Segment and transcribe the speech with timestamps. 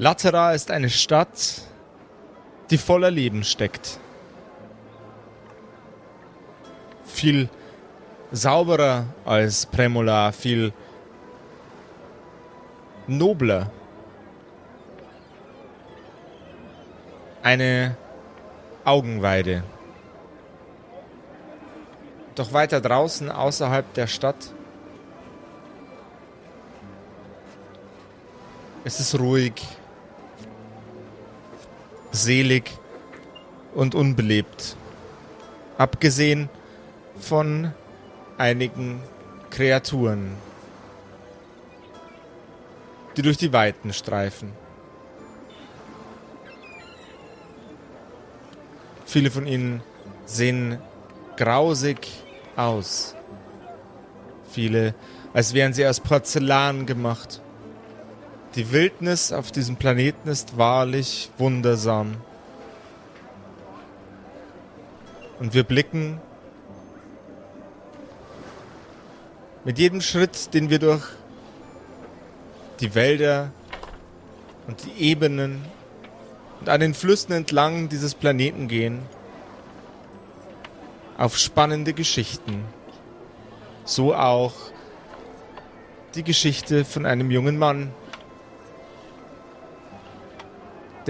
[0.00, 1.60] Latera ist eine Stadt,
[2.70, 4.00] die voller Leben steckt.
[7.04, 7.50] Viel
[8.32, 10.72] sauberer als Premola, viel
[13.06, 13.70] nobler.
[17.42, 17.94] Eine
[18.86, 19.64] Augenweide.
[22.36, 24.54] Doch weiter draußen, außerhalb der Stadt,
[28.82, 29.52] es ist ruhig,
[32.10, 32.70] selig
[33.74, 34.76] und unbelebt.
[35.78, 36.48] Abgesehen
[37.18, 37.72] von
[38.38, 39.02] einigen
[39.50, 40.32] Kreaturen,
[43.16, 44.52] die durch die Weiten streifen.
[49.06, 49.82] Viele von ihnen
[50.24, 50.78] sehen
[51.36, 52.06] grausig
[52.54, 53.14] aus.
[54.52, 54.94] Viele,
[55.32, 57.40] als wären sie aus Porzellan gemacht.
[58.56, 62.16] Die Wildnis auf diesem Planeten ist wahrlich wundersam.
[65.38, 66.20] Und wir blicken
[69.64, 71.06] mit jedem Schritt, den wir durch
[72.80, 73.52] die Wälder
[74.66, 75.64] und die Ebenen
[76.58, 79.02] und an den Flüssen entlang dieses Planeten gehen,
[81.16, 82.64] auf spannende Geschichten.
[83.84, 84.54] So auch
[86.16, 87.92] die Geschichte von einem jungen Mann,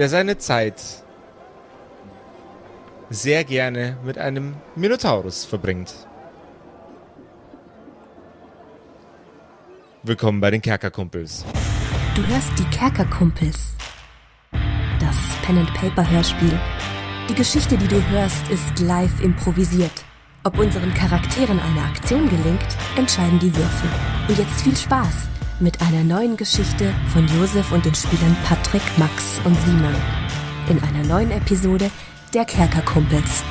[0.01, 0.81] der seine Zeit
[3.11, 5.93] sehr gerne mit einem Minotaurus verbringt.
[10.01, 11.45] Willkommen bei den Kerkerkumpels.
[12.15, 13.75] Du hörst die Kerkerkumpels.
[14.99, 16.59] Das Pen-and-Paper-Hörspiel.
[17.29, 20.03] Die Geschichte, die du hörst, ist live improvisiert.
[20.43, 23.89] Ob unseren Charakteren eine Aktion gelingt, entscheiden die Würfel.
[24.27, 25.30] Und jetzt viel Spaß
[25.61, 29.93] mit einer neuen Geschichte von Josef und den Spielern Patrick, Max und Simon.
[30.69, 31.91] In einer neuen Episode
[32.33, 33.43] der Kerkerkumpels.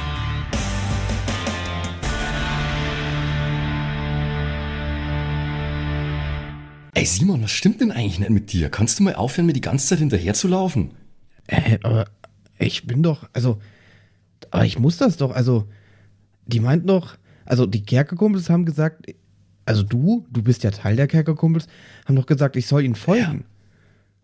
[6.94, 8.70] Ey Simon, was stimmt denn eigentlich nicht mit dir?
[8.70, 10.90] Kannst du mal aufhören, mir die ganze Zeit hinterher zu laufen?
[11.46, 12.06] Äh, aber
[12.58, 13.60] ich bin doch, also,
[14.50, 15.68] aber ich muss das doch, also,
[16.46, 19.06] die meinten doch, also die Kerkerkumpels haben gesagt,
[19.66, 21.66] also du, du bist ja Teil der Kerkerkumpels,
[22.06, 23.44] haben doch gesagt, ich soll ihnen folgen.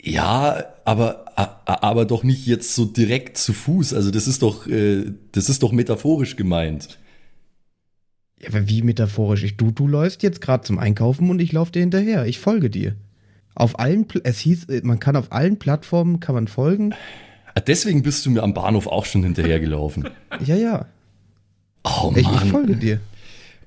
[0.02, 1.24] Ja, aber,
[1.66, 3.94] aber doch nicht jetzt so direkt zu Fuß.
[3.94, 6.98] Also das ist doch, äh, das ist doch metaphorisch gemeint.
[8.40, 9.42] Ja, aber wie metaphorisch?
[9.42, 12.26] Ich, du, du läufst jetzt gerade zum Einkaufen und ich laufe dir hinterher.
[12.26, 12.94] Ich folge dir.
[13.54, 16.92] Auf allen, es hieß, äh, man kann auf allen Plattformen kann man folgen.
[17.54, 20.08] Ah, Deswegen bist du mir am Bahnhof auch schon hinterhergelaufen.
[20.44, 20.86] Ja, ja.
[21.84, 22.34] Oh Ich, Mann.
[22.44, 23.00] ich folge dir.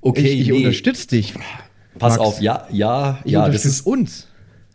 [0.00, 0.52] Okay, ich ich nee.
[0.58, 1.34] unterstütze dich.
[1.98, 2.20] Pass Max.
[2.20, 4.28] auf, ja, ja, Ich ja, das ist, uns.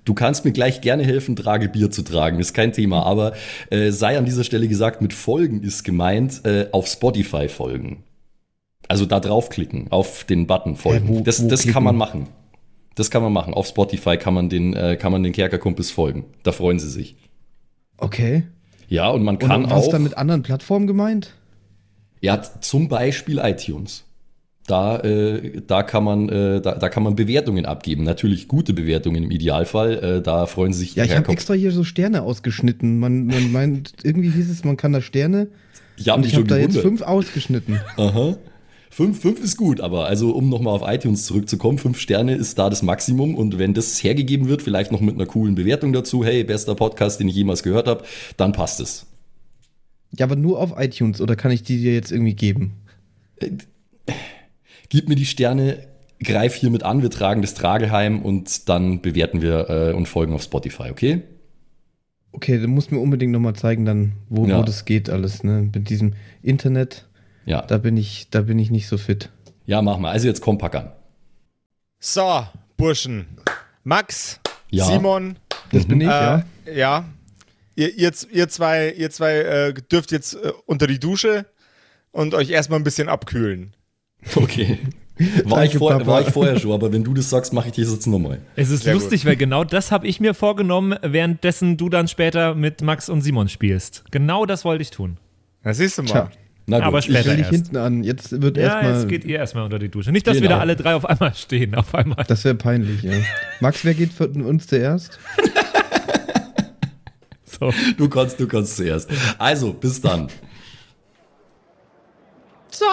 [0.04, 3.34] du kannst mir gleich gerne helfen, Trage Bier zu tragen, ist kein Thema, aber
[3.70, 8.04] äh, sei an dieser Stelle gesagt, mit Folgen ist gemeint, äh, auf Spotify folgen.
[8.88, 11.08] Also da draufklicken, auf den Button folgen.
[11.08, 12.28] Äh, wo- das wo das kann man machen.
[12.94, 13.54] Das kann man machen.
[13.54, 16.26] Auf Spotify kann man den, äh, kann man den Kerkerkumpels folgen.
[16.44, 17.16] Da freuen sie sich.
[17.98, 18.44] Okay.
[18.88, 19.84] Ja, und man Und kann was auch.
[19.86, 21.34] ist dann mit anderen Plattformen gemeint?
[22.22, 24.04] Ja, zum Beispiel iTunes.
[24.68, 28.04] Da, äh, da, kann man, äh, da, da kann man Bewertungen abgeben.
[28.04, 30.04] Natürlich gute Bewertungen im Idealfall.
[30.04, 32.98] Äh, da freuen sich die Ja, ich habe extra hier so Sterne ausgeschnitten.
[32.98, 35.50] Man, man meint, irgendwie hieß es, man kann da Sterne.
[35.98, 37.80] Ich habe mich ich schon da jetzt fünf ausgeschnitten.
[37.98, 38.38] Aha.
[38.90, 42.70] Fünf, fünf ist gut, aber also um nochmal auf iTunes zurückzukommen, fünf Sterne ist da
[42.70, 46.46] das Maximum und wenn das hergegeben wird, vielleicht noch mit einer coolen Bewertung dazu, hey,
[46.46, 48.06] bester Podcast, den ich jemals gehört habe,
[48.38, 49.06] dann passt es.
[50.18, 52.76] Ja, aber nur auf iTunes oder kann ich die dir jetzt irgendwie geben?
[54.90, 55.88] Gib mir die Sterne,
[56.24, 60.44] greif hiermit an, wir tragen das Tragelheim und dann bewerten wir äh, und folgen auf
[60.44, 61.22] Spotify, okay?
[62.32, 64.60] Okay, du musst mir unbedingt nochmal zeigen, dann, wo, Ja.
[64.60, 65.70] wo das geht alles, ne?
[65.74, 67.08] Mit diesem Internet,
[67.46, 69.30] Ja, da bin ich, da bin ich nicht so fit.
[69.66, 70.12] ja mach mal.
[70.12, 70.92] Also jetzt komm, pack an.
[72.00, 72.46] So,
[72.78, 73.26] Burschen.
[73.84, 74.86] Max, Ja.
[74.86, 75.38] Simon,
[75.72, 76.44] Das bin ich, äh, ja.
[76.74, 77.06] ja.
[77.76, 81.46] Ihr, ihr, ihr zwei, ihr zwei äh, dürft jetzt äh, unter die Dusche
[82.12, 83.75] und euch erstmal ein bisschen abkühlen.
[84.34, 84.80] Okay.
[85.46, 86.06] War ich, vor, Papa.
[86.08, 88.40] war ich vorher schon, aber wenn du das sagst, mache ich das jetzt nochmal.
[88.58, 92.54] Es ist Sehr lustig, weil genau das habe ich mir vorgenommen, währenddessen du dann später
[92.54, 94.04] mit Max und Simon spielst.
[94.12, 95.18] Genau das wollte ich tun.
[95.64, 96.10] Da siehst du mal.
[96.10, 96.30] Tja.
[96.68, 97.54] Na Aber ich- Ich später will dich erst.
[97.56, 98.04] hinten an.
[98.04, 99.06] Jetzt wird Ja, jetzt erstmal.
[99.08, 100.12] geht ihr erstmal unter die Dusche.
[100.12, 100.56] Nicht, dass wir Genau.
[100.56, 101.76] da alle drei auf einmal stehen.
[101.76, 102.26] Auf einmal.
[102.28, 103.14] Das wäre peinlich, ja.
[103.62, 105.18] Max, wer geht für uns zuerst?
[107.46, 107.72] So.
[107.96, 109.10] Du kannst, du kannst zuerst.
[109.38, 110.28] Also, bis dann.
[112.70, 112.86] So.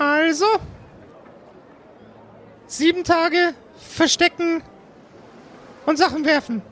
[0.00, 0.46] Also.
[2.66, 4.62] Sieben Tage verstecken
[5.84, 6.62] und Sachen werfen.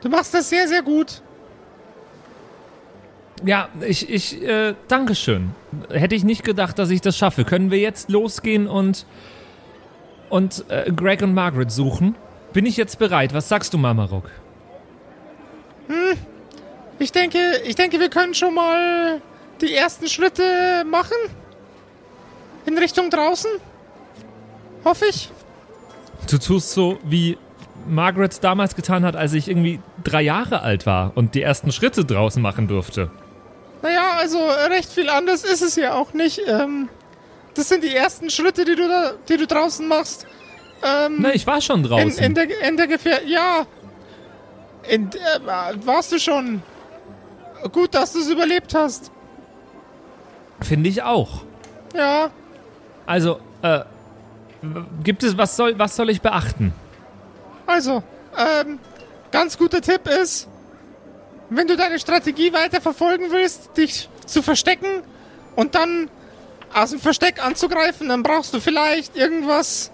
[0.00, 1.22] Du machst das sehr, sehr gut.
[3.44, 5.56] Ja, ich, ich, äh, Dankeschön.
[5.90, 7.44] Hätte ich nicht gedacht, dass ich das schaffe.
[7.44, 9.04] Können wir jetzt losgehen und,
[10.30, 12.14] und äh, Greg und Margaret suchen?
[12.52, 13.34] Bin ich jetzt bereit?
[13.34, 14.30] Was sagst du, Mamaruk?
[17.00, 19.20] Ich denke, ich denke, wir können schon mal
[19.60, 21.16] die ersten Schritte machen.
[22.66, 23.50] In Richtung draußen.
[24.84, 25.30] Hoffe ich.
[26.30, 27.38] Du tust so, wie
[27.86, 32.04] Margaret damals getan hat, als ich irgendwie drei Jahre alt war und die ersten Schritte
[32.04, 33.10] draußen machen durfte.
[33.82, 34.38] Naja, also
[34.70, 36.40] recht viel anders ist es ja auch nicht.
[36.46, 36.88] Ähm,
[37.54, 40.26] das sind die ersten Schritte, die du da, die du draußen machst.
[40.84, 42.24] Ähm, Na, ich war schon in, draußen.
[42.24, 43.24] in der, in der Gefähr...
[43.26, 43.66] Ja.
[44.88, 46.62] In, äh, warst du schon.
[47.70, 49.12] Gut, dass du es überlebt hast.
[50.60, 51.44] Finde ich auch.
[51.94, 52.30] Ja.
[53.06, 53.80] Also, äh,
[55.02, 56.72] gibt es, was soll, was soll ich beachten?
[57.66, 58.02] Also,
[58.36, 58.78] ähm,
[59.30, 60.48] ganz guter Tipp ist,
[61.50, 65.02] wenn du deine Strategie weiter verfolgen willst, dich zu verstecken
[65.56, 66.08] und dann
[66.72, 69.90] aus dem Versteck anzugreifen, dann brauchst du vielleicht irgendwas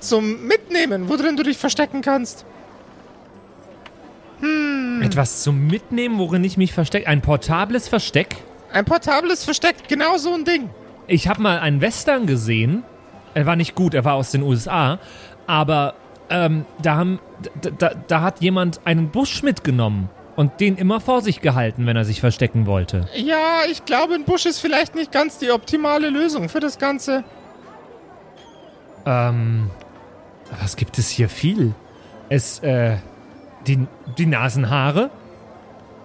[0.00, 2.44] zum Mitnehmen, wo drin du dich verstecken kannst.
[5.02, 7.06] Etwas zum Mitnehmen, worin ich mich verstecke?
[7.06, 8.36] Ein portables Versteck?
[8.72, 10.70] Ein portables Versteck, genau so ein Ding.
[11.06, 12.82] Ich habe mal einen Western gesehen.
[13.34, 14.98] Er war nicht gut, er war aus den USA.
[15.46, 15.94] Aber
[16.30, 17.20] ähm, da, haben,
[17.60, 21.96] da, da, da hat jemand einen Busch mitgenommen und den immer vor sich gehalten, wenn
[21.96, 23.08] er sich verstecken wollte.
[23.14, 27.24] Ja, ich glaube, ein Busch ist vielleicht nicht ganz die optimale Lösung für das Ganze.
[29.06, 29.70] Ähm,
[30.60, 31.74] was gibt es hier viel?
[32.28, 32.96] Es, äh,
[33.66, 33.86] die,
[34.18, 35.10] die Nasenhaare?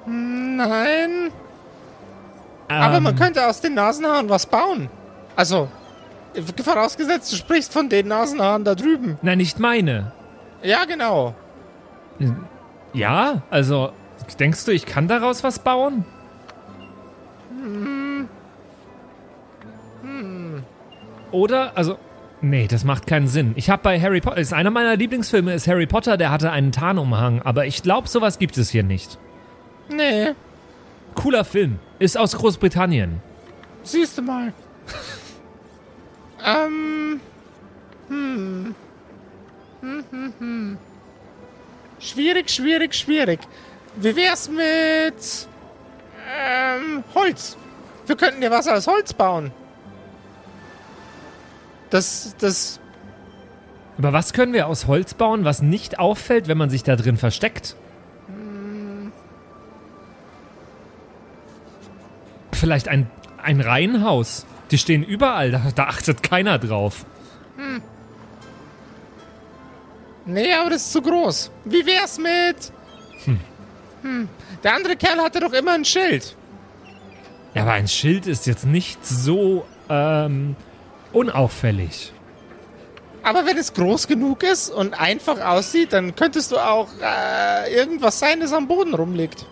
[0.06, 1.31] Nein.
[2.79, 4.89] Aber man Ähm, könnte aus den Nasenhaaren was bauen.
[5.35, 5.68] Also,
[6.63, 9.18] vorausgesetzt, du sprichst von den Nasenhaaren da drüben.
[9.21, 10.12] Nein, nicht meine.
[10.63, 11.33] Ja, genau.
[12.94, 13.91] Ja, also,
[14.39, 16.06] denkst du, ich kann daraus was bauen?
[21.31, 21.97] Oder, also,
[22.41, 23.53] nee, das macht keinen Sinn.
[23.56, 26.71] Ich habe bei Harry Potter, ist einer meiner Lieblingsfilme, ist Harry Potter, der hatte einen
[26.71, 29.18] Tarnumhang, aber ich glaube, sowas gibt es hier nicht.
[29.89, 30.31] Nee,
[31.15, 33.21] Cooler Film, ist aus Großbritannien.
[33.83, 34.53] siehst du mal.
[36.44, 37.21] ähm.
[38.09, 38.75] Hm.
[39.81, 40.77] Hm, hm, hm.
[42.00, 43.39] Schwierig, schwierig, schwierig.
[43.95, 45.48] Wie wär's mit.
[46.27, 47.56] Ähm, Holz?
[48.07, 49.51] Wir könnten dir was aus Holz bauen.
[51.92, 52.80] Das, das.
[54.00, 57.18] Aber was können wir aus Holz bauen, was nicht auffällt, wenn man sich da drin
[57.18, 57.75] versteckt?
[62.61, 63.09] Vielleicht ein,
[63.41, 64.45] ein Reihenhaus.
[64.69, 67.07] Die stehen überall, da, da achtet keiner drauf.
[70.27, 71.49] Nee, aber das ist zu groß.
[71.65, 72.71] Wie wär's mit.
[74.03, 74.29] Hm.
[74.63, 76.35] Der andere Kerl hatte doch immer ein Schild.
[77.55, 80.55] Ja, aber ein Schild ist jetzt nicht so ähm,
[81.13, 82.13] unauffällig.
[83.23, 88.19] Aber wenn es groß genug ist und einfach aussieht, dann könntest du auch äh, irgendwas
[88.19, 89.47] sein, das am Boden rumliegt.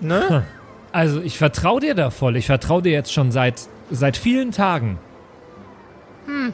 [0.00, 0.46] Ne?
[0.98, 2.34] Also ich vertraue dir da voll.
[2.36, 4.98] Ich vertraue dir jetzt schon seit, seit vielen Tagen.
[6.26, 6.52] Hm.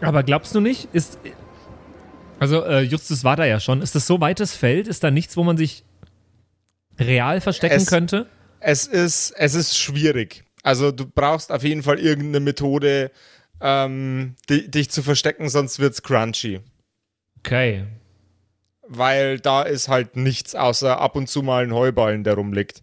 [0.00, 0.88] Aber glaubst du nicht?
[0.92, 1.18] Ist.
[2.40, 3.80] Also, äh, Justus war da ja schon.
[3.80, 4.88] Ist das so weites Feld?
[4.88, 5.84] Ist da nichts, wo man sich
[6.98, 8.26] real verstecken Es- könnte?
[8.58, 10.42] Es ist, es ist schwierig.
[10.64, 13.12] Also du brauchst auf jeden Fall irgendeine Methode,
[13.60, 16.58] ähm, di dich zu verstecken, sonst wird's crunchy.
[17.38, 17.84] Okay.
[18.88, 22.82] Weil da ist halt nichts außer ab und zu mal ein Heuballen, der rumliegt.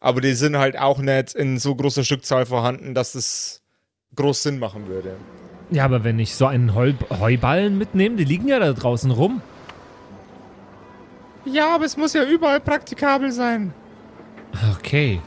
[0.00, 3.62] Aber die sind halt auch nicht in so großer Stückzahl vorhanden, dass das
[4.14, 5.16] groß Sinn machen würde.
[5.70, 9.40] Ja, aber wenn ich so einen Heu Heuballen mitnehme, die liegen ja da draußen rum.
[11.44, 13.72] Ja, aber es muss ja überall praktikabel sein.
[14.78, 15.20] Okay.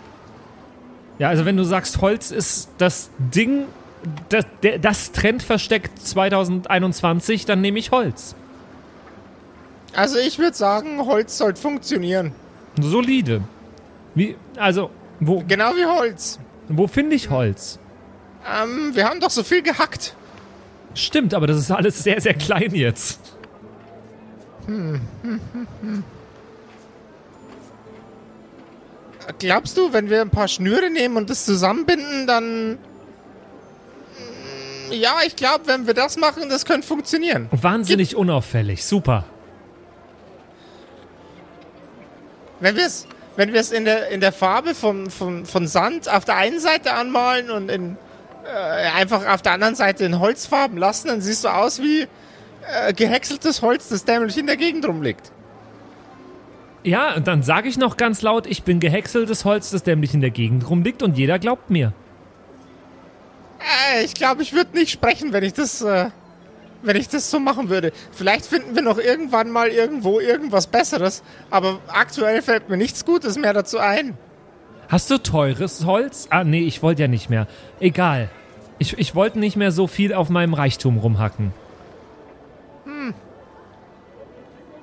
[1.18, 3.66] Ja, also wenn du sagst, Holz ist das Ding,
[4.30, 4.46] das,
[4.82, 8.36] das Trendversteck 2021, dann nehme ich Holz.
[9.96, 12.32] Also ich würde sagen, Holz sollte funktionieren.
[12.80, 13.42] Solide.
[14.16, 16.40] Wie, also, wo, Genau wie Holz.
[16.68, 17.80] wo finde ich Holz?
[18.62, 20.16] Ähm, wir haben doch so viel gehackt.
[20.94, 23.20] Stimmt, aber das ist alles sehr, sehr klein jetzt.
[29.38, 32.74] Glaubst du, wenn wir ein paar Schnüre nehmen und das zusammenbinden, dann...
[32.74, 32.78] Mm,
[34.92, 37.48] Ja, ich glaube, wenn wir das machen, das könnte funktionieren.
[37.52, 38.84] Wahnsinnig unauffällig.
[38.86, 39.26] Super.
[42.60, 43.08] Wenn wir es
[43.40, 46.60] wenn wir es in der, in der Farbe von, von, von Sand auf der einen
[46.60, 47.96] Seite anmalen und in,
[48.44, 52.94] äh, einfach auf der anderen Seite in Holzfarben lassen, dann siehst du aus wie äh,
[52.94, 55.32] gehäckseltes Holz, das dämlich in der Gegend rumliegt.
[56.84, 60.20] Ja, und dann sage ich noch ganz laut, ich bin gehäckseltes Holz, das dämlich in
[60.20, 61.94] der Gegend rumliegt und jeder glaubt mir.
[63.94, 66.10] Äh, ich glaube, ich würde nicht sprechen, wenn ich das, äh,
[66.82, 67.92] wenn ich das so machen würde.
[68.12, 73.38] Vielleicht finden wir noch irgendwann mal irgendwo irgendwas Besseres, aber aktuell fällt mir nichts Gutes
[73.38, 74.18] mehr dazu ein.
[74.88, 76.28] Hast du teures Holz?
[76.32, 77.48] Ah, nee, ich wollte ja nicht mehr.
[77.80, 78.30] Egal.
[78.80, 81.54] Ich, ich wollte nicht mehr so viel auf meinem Reichtum rumhacken.
[82.86, 83.14] Hm.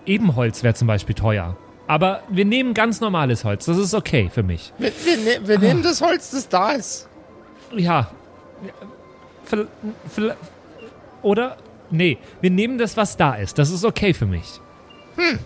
[0.04, 1.56] Ebenholz wäre zum Beispiel teuer.
[1.88, 3.64] Aber wir nehmen ganz normales Holz.
[3.66, 4.72] Das ist okay für mich.
[4.78, 7.08] Wir, wir, ne wir nehmen das Holz, das da ist.
[7.72, 8.08] Ja.
[9.44, 9.66] Ver-
[11.22, 11.56] Oder?
[11.90, 13.58] Nee, wir nehmen das, was da ist.
[13.58, 14.60] Das ist okay für mich.
[15.16, 15.38] Hm.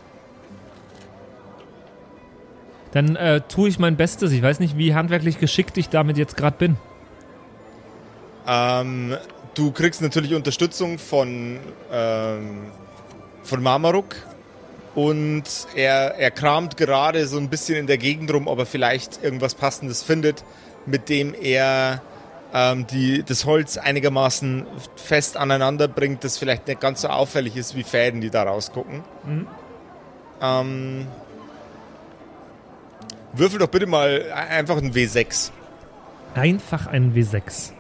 [2.93, 4.33] Dann äh, tue ich mein Bestes.
[4.33, 6.77] Ich weiß nicht, wie handwerklich geschickt ich damit jetzt gerade bin.
[8.47, 9.17] Ähm,
[9.55, 11.59] du kriegst natürlich Unterstützung von,
[11.93, 12.67] ähm,
[13.43, 14.17] von Marmaruk.
[14.95, 15.45] Und
[15.77, 19.55] er, er kramt gerade so ein bisschen in der Gegend rum, ob er vielleicht irgendwas
[19.55, 20.43] Passendes findet,
[20.85, 22.03] mit dem er
[22.53, 24.67] ähm, die, das Holz einigermaßen
[24.97, 29.03] fest aneinander bringt, das vielleicht nicht ganz so auffällig ist wie Fäden, die da rausgucken.
[30.43, 31.07] Ähm,
[33.33, 35.51] würfel doch bitte mal einfach ein W6.
[36.35, 37.73] Einfach ein W6.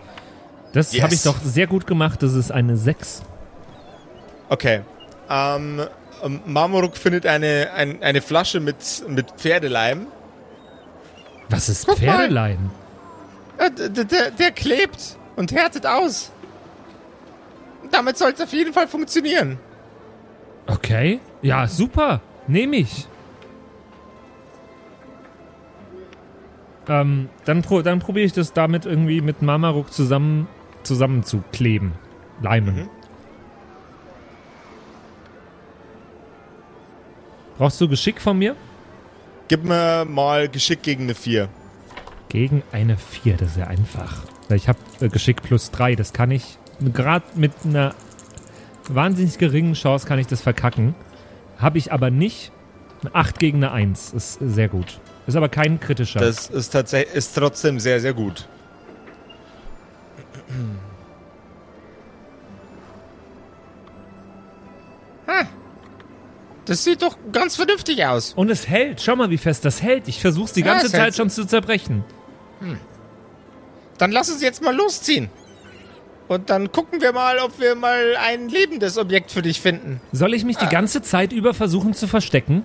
[0.72, 1.02] Das Yes.
[1.02, 2.22] habe ich doch sehr gut gemacht.
[2.22, 3.22] Das ist eine 6.
[4.48, 4.82] Okay.
[5.28, 5.82] Ähm,
[6.22, 8.76] ähm, Marmoruk findet eine, ein, eine Flasche mit,
[9.08, 10.06] mit Pferdeleim.
[11.48, 12.68] Was ist Guck mal.
[13.60, 16.32] Äh, d- d- Der, der klebt und härtet aus.
[17.90, 19.58] Damit soll es auf jeden Fall funktionieren.
[20.66, 21.20] Okay.
[21.42, 22.20] Ja, super.
[22.46, 23.06] Nehme ich.
[26.88, 30.48] Ähm, dann, pro, dann probiere ich das damit irgendwie mit Mamaruk zusammen,
[30.82, 31.92] zusammenzukleben.
[32.42, 32.88] Leimen.
[37.58, 38.56] Brauchst du Geschick von mir?
[39.48, 41.48] Gib mir mal Geschick gegen eine 4.
[42.30, 44.22] Gegen eine 4, das ist ja einfach.
[44.50, 46.58] Ich habe äh, Geschick plus 3, das kann ich.
[46.80, 47.92] Gerade mit einer
[48.88, 50.94] wahnsinnig geringen Chance kann ich das verkacken.
[51.58, 52.52] Habe ich aber nicht.
[53.02, 55.00] Eine 8 gegen eine 1 ist sehr gut.
[55.26, 56.20] Ist aber kein kritischer.
[56.20, 58.46] Das ist tatsächlich ist trotzdem sehr, sehr gut.
[65.26, 65.46] Ha.
[66.66, 68.32] Das sieht doch ganz vernünftig aus.
[68.34, 69.00] Und es hält.
[69.00, 70.08] Schau mal, wie fest das hält.
[70.08, 72.04] Ich versuche die Ja, ganze es Zeit schon zu zerbrechen.
[73.98, 75.28] Dann lass uns jetzt mal losziehen.
[76.28, 80.00] Und dann gucken wir mal, ob wir mal ein lebendes Objekt für dich finden.
[80.12, 82.64] Soll ich mich die ganze Zeit über versuchen zu verstecken?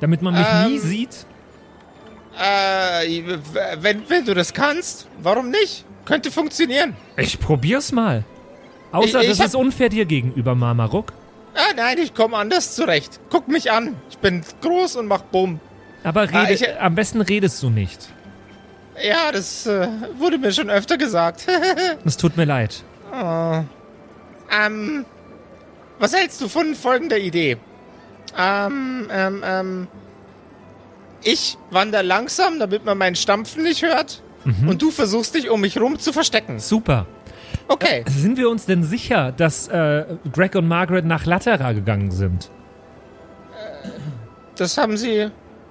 [0.00, 0.80] Damit man mich nie Ähm.
[0.80, 1.26] sieht?
[2.38, 3.22] Äh,
[3.80, 5.84] wenn, wenn du das kannst, warum nicht?
[6.06, 6.96] Könnte funktionieren.
[7.16, 8.24] Ich probier's mal.
[8.92, 11.12] Außer, Ich- ich das ist unfair dir gegenüber, Marmaruk.
[11.54, 13.20] Ah, nein, ich komme anders zurecht.
[13.28, 13.96] Guck mich an.
[14.08, 15.60] Ich bin groß und mach Bumm.
[16.02, 18.08] Aber rede, Ah, ich- am besten redest du nicht.
[19.02, 21.46] Ja, das äh, wurde mir schon öfter gesagt.
[22.04, 22.82] Es tut mir leid.
[23.12, 25.04] ähm,
[25.98, 27.56] was hältst du von folgender Idee?
[28.38, 29.88] Ähm, ähm, ähm,
[31.22, 34.22] ich wandere langsam, damit man mein Stampfen nicht hört.
[34.66, 36.60] Und du versuchst dich um mich rum zu verstecken.
[36.60, 37.06] Super.
[37.68, 38.04] Okay.
[38.08, 42.50] Sind wir uns denn sicher, dass äh, Greg und Margaret nach Latera gegangen sind?
[44.56, 45.30] Das haben sie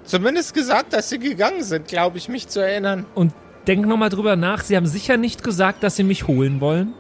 [0.10, 3.06] zumindest gesagt, dass sie gegangen sind, glaube ich, mich zu erinnern.
[3.16, 3.34] Und
[3.68, 4.64] denk nochmal drüber nach.
[4.64, 6.94] Sie haben sicher nicht gesagt, dass sie mich holen wollen.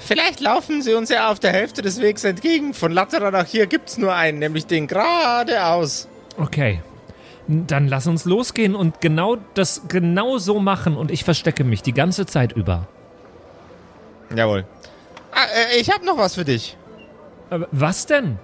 [0.00, 2.74] Vielleicht laufen sie uns ja auf der Hälfte des Wegs entgegen.
[2.74, 6.08] Von Latterer nach hier gibt's nur einen, nämlich den geradeaus.
[6.36, 6.80] Okay.
[7.46, 11.92] Dann lass uns losgehen und genau das genau so machen und ich verstecke mich die
[11.92, 12.86] ganze Zeit über.
[14.34, 14.64] Jawohl.
[15.32, 16.76] Ah, äh, ich habe noch was für dich.
[17.50, 18.38] Aber was denn?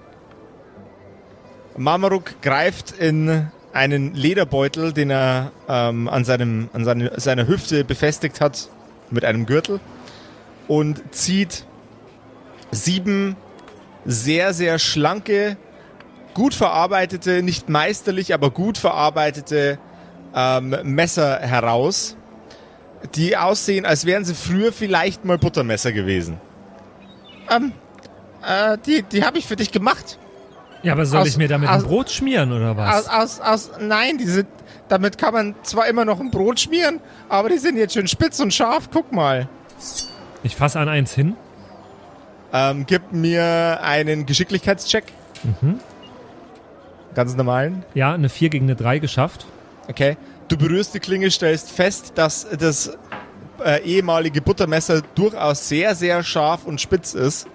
[1.77, 8.41] Marmaruk greift in einen Lederbeutel, den er ähm, an, seinem, an seine, seiner Hüfte befestigt
[8.41, 8.69] hat,
[9.11, 9.79] mit einem Gürtel
[10.67, 11.65] und zieht
[12.71, 13.35] sieben
[14.05, 15.57] sehr, sehr schlanke,
[16.33, 19.77] gut verarbeitete, nicht meisterlich, aber gut verarbeitete
[20.35, 22.15] ähm, Messer heraus,
[23.15, 26.39] die aussehen, als wären sie früher vielleicht mal Buttermesser gewesen.
[27.49, 27.71] Ähm,
[28.45, 30.17] äh, die, die habe ich für dich gemacht.
[30.83, 33.07] Ja, aber soll Aus- ich mir damit aus- ein Brot schmieren oder was?
[33.07, 34.47] Aus, aus, aus, nein, die sind,
[34.87, 38.39] damit kann man zwar immer noch ein Brot schmieren, aber die sind jetzt schön spitz
[38.39, 38.89] und scharf.
[38.91, 39.47] Guck mal.
[40.43, 41.35] Ich fasse an eins hin.
[42.53, 45.05] Ähm, gib mir einen Geschicklichkeitscheck.
[47.13, 47.83] Ganz normalen.
[47.93, 49.45] Ja, eine 4 gegen eine 3 geschafft.
[49.89, 50.17] Okay.
[50.47, 52.97] Du berührst die Klinge, stellst fest, dass das
[53.65, 57.47] äh, ehemalige Buttermesser durchaus sehr, sehr scharf und spitz ist.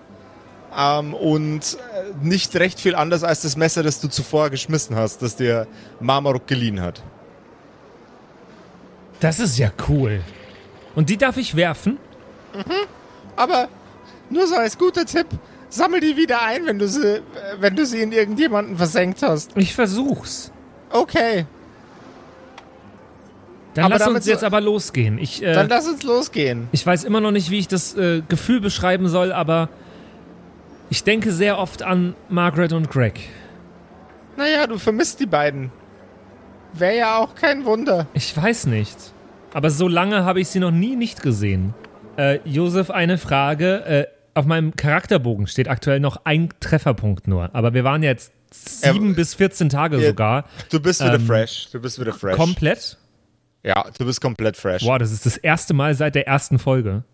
[0.77, 5.21] Ähm, und äh, nicht recht viel anders als das Messer, das du zuvor geschmissen hast,
[5.23, 5.67] das dir
[6.01, 7.03] Marmaruk geliehen hat.
[9.21, 10.21] Das ist ja cool.
[10.95, 11.99] Und die darf ich werfen?
[13.37, 13.69] Aber
[14.31, 15.27] nur so als guter Tipp,
[15.69, 17.21] sammel die wieder ein, wenn du sie, äh,
[17.61, 19.51] wenn du sie in irgendjemanden versenkt hast.
[19.57, 20.51] Ich versuch's.
[20.91, 21.47] Okay,
[23.75, 25.17] Dann Aber lass uns so- jetzt aber losgehen.
[25.17, 26.69] Ich, äh, dann lass uns losgehen.
[26.73, 29.71] ich weiß immer noch nicht, wie ich das äh, Gefühl beschreiben soll, aber
[30.93, 33.19] ich denke sehr oft an Margaret und Greg.
[34.37, 35.73] Naja, du vermisst die beiden.
[36.75, 38.07] Wäre ja auch kein Wunder.
[38.13, 38.97] Ich weiß nicht.
[39.55, 41.73] Aber so lange habe ich sie noch nie nicht gesehen.
[42.19, 43.85] Äh, Josef, eine Frage.
[43.87, 47.49] Äh, auf meinem Charakterbogen steht aktuell noch ein Trefferpunkt nur.
[47.55, 50.45] Aber wir waren jetzt sieben Äh, bis 14 Tage ja, sogar.
[50.71, 51.69] Du bist wieder Ähm, fresh.
[51.73, 52.37] Du bist wieder fresh.
[52.37, 52.99] Komplett.
[53.63, 54.83] ja, du bist komplett fresh.
[54.83, 57.05] Boah, das ist das erste Mal seit der ersten Folge.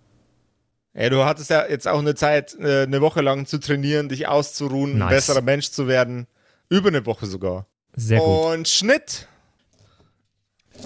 [1.01, 4.27] Ey, du hattest ja jetzt auch eine Zeit, äh, eine Woche lang zu trainieren, dich
[4.27, 5.11] auszuruhen, ein Nice.
[5.11, 6.27] besserer Mensch zu werden.
[6.69, 7.67] Über eine Woche sogar.
[7.95, 8.53] Sehr gut.
[8.55, 9.29] Und Schnitt.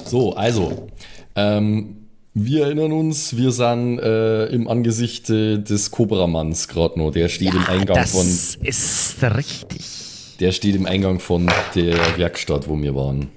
[0.05, 0.89] So, also,
[1.35, 7.11] ähm, wir erinnern uns, wir sind äh, im Angesicht äh, des Cobra-Manns gerade noch.
[7.11, 10.37] Der steht im Eingang von, ist richtig.
[10.41, 13.31] der steht im Eingang von der Werkstatt, wo wir waren.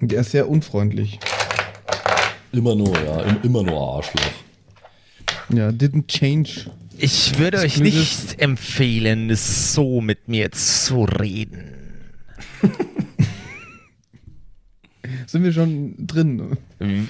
[0.00, 1.18] Der ist sehr unfreundlich.
[2.52, 4.22] Immer nur, ja, im- immer nur ein Arschloch.
[5.50, 6.70] Ja, didn't change.
[6.98, 11.72] Ich würde euch Blöde- nicht empfehlen, so mit mir zu reden.
[15.26, 16.56] Sind wir schon drin?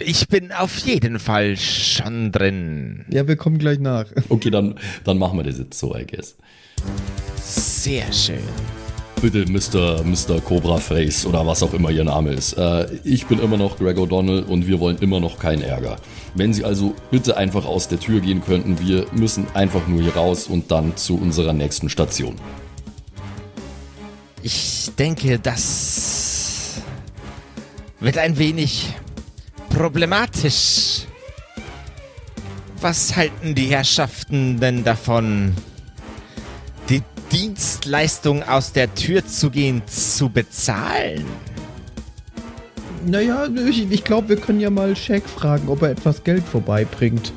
[0.00, 3.04] Ich bin auf jeden Fall schon drin.
[3.10, 4.06] Ja, wir kommen gleich nach.
[4.28, 6.36] Okay, dann, dann machen wir das jetzt so, I guess.
[7.40, 8.38] Sehr schön.
[9.20, 10.04] Bitte, Mr.
[10.04, 10.40] Mr.
[10.40, 12.52] Cobra Face oder was auch immer Ihr Name ist.
[12.52, 15.96] Äh, ich bin immer noch Greg O'Donnell und wir wollen immer noch keinen Ärger.
[16.34, 20.14] Wenn Sie also bitte einfach aus der Tür gehen könnten, wir müssen einfach nur hier
[20.14, 22.36] raus und dann zu unserer nächsten Station.
[24.42, 26.80] Ich denke, das
[27.98, 28.94] wird ein wenig
[29.68, 31.06] problematisch.
[32.80, 35.56] Was halten die Herrschaften denn davon,
[37.32, 41.24] Dienstleistung aus der Tür zu gehen zu bezahlen?
[43.06, 47.32] Naja, ich, ich glaube, wir können ja mal Shaq fragen, ob er etwas Geld vorbeibringt.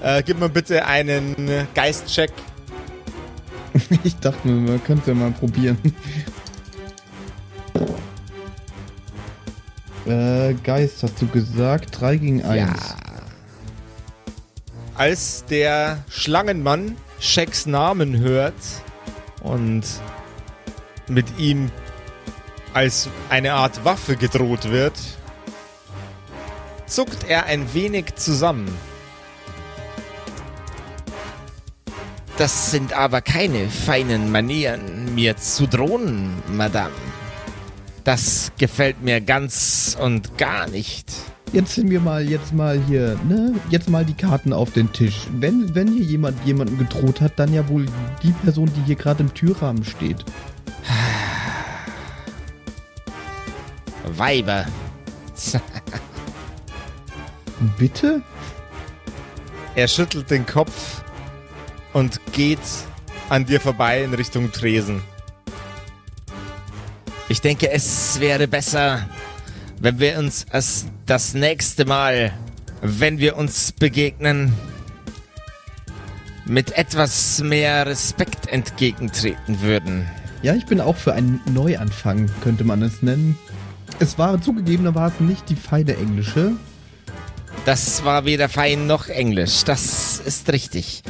[0.00, 2.32] Äh, gib mir bitte einen Geistcheck.
[4.02, 5.78] Ich dachte mir, man könnte ja mal probieren.
[10.06, 12.00] Äh, Geist, hast du gesagt?
[12.00, 12.70] 3 gegen 1.
[14.98, 18.52] Als der Schlangenmann Shacks Namen hört
[19.44, 19.84] und
[21.06, 21.70] mit ihm
[22.74, 24.98] als eine Art Waffe gedroht wird,
[26.88, 28.68] zuckt er ein wenig zusammen.
[32.36, 36.90] Das sind aber keine feinen Manieren, mir zu drohen, Madame.
[38.02, 41.06] Das gefällt mir ganz und gar nicht.
[41.52, 43.54] Jetzt sind wir mal, jetzt mal hier, ne?
[43.70, 45.26] Jetzt mal die Karten auf den Tisch.
[45.32, 47.86] Wenn, wenn hier jemand jemandem gedroht hat, dann ja wohl
[48.22, 50.24] die Person, die hier gerade im Türrahmen steht.
[54.04, 54.66] Weiber.
[57.78, 58.22] Bitte?
[59.74, 61.02] Er schüttelt den Kopf
[61.92, 62.58] und geht
[63.30, 65.02] an dir vorbei in Richtung Tresen.
[67.30, 69.06] Ich denke, es wäre besser,
[69.80, 72.32] wenn wir uns als das nächste Mal,
[72.82, 74.52] wenn wir uns begegnen,
[76.44, 80.08] mit etwas mehr Respekt entgegentreten würden.
[80.42, 83.38] Ja, ich bin auch für einen Neuanfang, könnte man es nennen.
[83.98, 86.52] Es war zugegebenermaßen nicht die feine englische.
[87.64, 89.64] Das war weder fein noch Englisch.
[89.64, 91.02] Das ist richtig.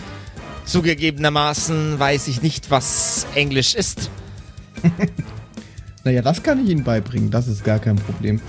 [0.64, 4.10] Zugegebenermaßen weiß ich nicht, was Englisch ist.
[6.08, 8.40] Naja, das kann ich Ihnen beibringen, das ist gar kein Problem.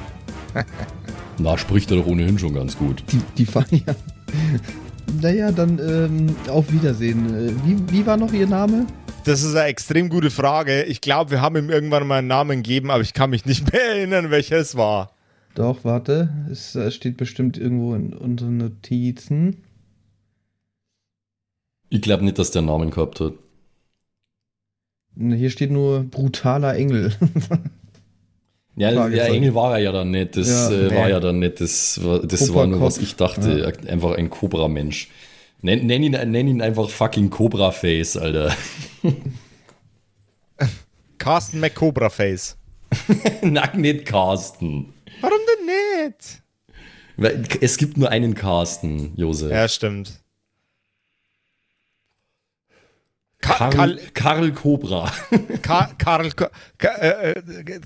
[1.39, 3.03] Na, spricht er doch ohnehin schon ganz gut.
[3.11, 3.95] Die, die Fa- ja.
[5.21, 7.33] Naja, dann ähm, auf Wiedersehen.
[7.49, 8.85] Äh, Wie, wie war noch Ihr Name?
[9.25, 10.83] Das ist eine extrem gute Frage.
[10.83, 13.71] Ich glaube, wir haben ihm irgendwann mal einen Namen gegeben, aber ich kann mich nicht
[13.71, 15.13] mehr erinnern, welcher es war.
[15.55, 16.29] Doch, warte.
[16.51, 19.63] Es äh, steht bestimmt irgendwo in unseren Notizen.
[21.89, 23.33] Ich glaube nicht, dass der einen Namen gehabt hat.
[25.17, 27.13] Hier steht nur brutaler Engel.
[28.79, 29.35] Ja, der Fragezeichen.
[29.35, 30.37] Engel war er ja dann nicht.
[30.37, 30.95] Das Ja, äh, nee.
[30.95, 31.59] war ja dann nicht.
[31.59, 33.73] Das war, das war nur, was ich dachte.
[33.87, 35.09] Einfach ein Cobra-Mensch.
[35.61, 38.55] Nenn, nenn, ihn, nenn ihn einfach fucking Cobra-Face, Alter.
[41.17, 42.55] Carsten McCobraface.
[43.41, 44.93] Na, nicht Carsten.
[45.21, 45.65] Warum denn
[46.05, 46.41] nicht?
[47.17, 49.51] Weil Es gibt nur einen Carsten, Josef.
[49.51, 50.21] Ja, stimmt.
[53.41, 55.11] Karl, Karl, Karl Cobra.
[55.61, 57.81] Ka Karl, Ka Ka äh, äh,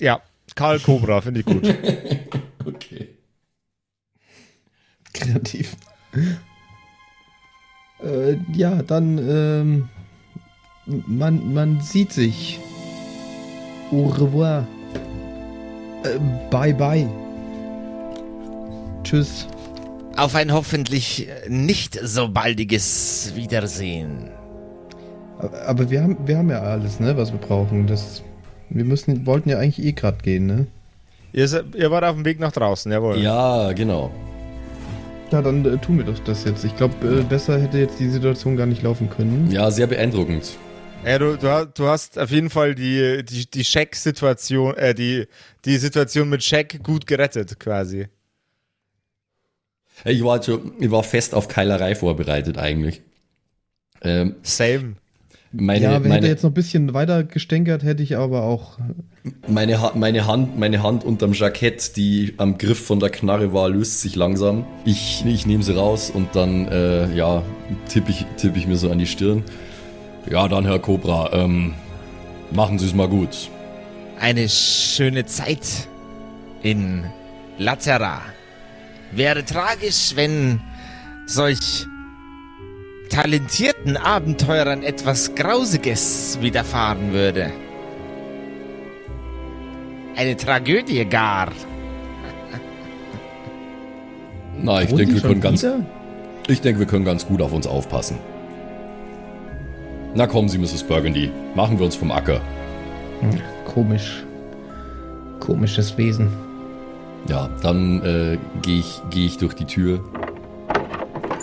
[0.00, 0.20] ja,
[0.54, 1.74] Karl Cobra, finde ich gut.
[2.66, 3.10] Okay.
[5.12, 5.76] Kreativ.
[8.02, 9.88] Äh, ja, dann, ähm,
[11.06, 12.58] man, man sieht sich.
[13.92, 14.66] Au revoir.
[16.02, 16.18] Äh,
[16.50, 17.08] bye bye.
[19.04, 19.46] Tschüss.
[20.16, 24.35] Auf ein hoffentlich nicht so baldiges Wiedersehen.
[25.38, 27.86] Aber wir haben, wir haben ja alles, ne, was wir brauchen.
[27.86, 28.22] Das,
[28.70, 30.66] wir müssen, wollten ja eigentlich eh grad gehen, ne?
[31.32, 33.18] Ihr, ihr wart auf dem Weg nach draußen, jawohl.
[33.18, 34.10] Ja, genau.
[35.30, 36.64] Ja, dann äh, tun wir doch das jetzt.
[36.64, 39.50] Ich glaube, äh, besser hätte jetzt die Situation gar nicht laufen können.
[39.50, 40.56] Ja, sehr beeindruckend.
[41.04, 45.26] Ja, du, du, hast- du hast auf jeden Fall die, die, die Shaq-Situation, äh, die,
[45.64, 48.06] die Situation mit Shaq gut gerettet, quasi.
[50.04, 53.02] Ich war, schon, ich war fest auf Keilerei vorbereitet eigentlich.
[54.02, 54.94] Ähm, Same.
[55.52, 58.78] Meine, ja, wer hätte meine, jetzt noch ein bisschen weiter gestänkert, hätte ich aber auch.
[59.48, 63.68] meine, Ha- meine, Hand, meine Hand unterm Jackett, die am Griff von der Knarre war,
[63.68, 64.64] löst sich langsam.
[64.84, 67.42] Ich, ich nehme sie raus und dann äh, ja,
[67.88, 69.42] tippe ich, tipp ich mir so an die Stirn.
[70.30, 71.74] Ja, dann, Herr Cobra, ähm,
[72.52, 73.48] machen Sie es mal gut.
[74.20, 75.88] Eine schöne Zeit
[76.62, 77.04] in
[77.58, 78.20] Latera.
[79.12, 80.60] Wäre tragisch, wenn
[81.26, 81.86] solch
[83.08, 87.52] talentierten Abenteurern etwas Grausiges widerfahren würde.
[90.16, 91.48] Eine Tragödie gar.
[94.62, 95.84] Na, ich denke, wir können ganz, wieder?
[96.48, 98.18] ich denke, wir können ganz gut auf uns aufpassen.
[100.14, 100.84] Na kommen Sie, Mrs.
[100.84, 102.40] Burgundy, machen wir uns vom Acker.
[103.20, 104.24] Hm, Komisch.
[105.40, 106.32] Komisches Wesen.
[107.28, 110.00] Ja, dann äh, gehe ich, geh ich durch die Tür.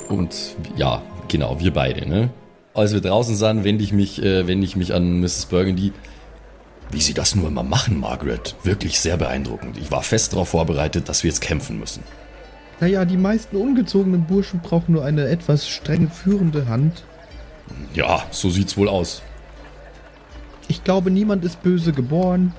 [0.10, 2.30] Und ja, genau, wir beide, ne?
[2.76, 5.48] Als wir draußen sind, wende ich mich, äh, wende ich mich an Mrs.
[5.48, 5.92] Burgundy.
[6.92, 8.56] Wie Sie das nur immer machen, Margaret.
[8.64, 9.78] Wirklich sehr beeindruckend.
[9.78, 12.04] Ich war fest darauf vorbereitet, dass wir jetzt kämpfen müssen.
[12.80, 17.04] Naja, die meisten ungezogenen Burschen brauchen nur eine etwas streng führende Hand.
[17.96, 19.24] Ja, so sieht's wohl aus.
[20.68, 22.54] Ich glaube, niemand ist böse geboren.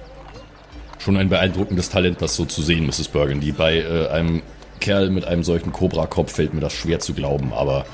[0.98, 3.08] Schon ein beeindruckendes Talent, das so zu sehen, Mrs.
[3.08, 3.52] Burgundy.
[3.52, 4.42] Bei äh, einem
[4.80, 7.86] Kerl mit einem solchen Cobra-Kopf fällt mir das schwer zu glauben, aber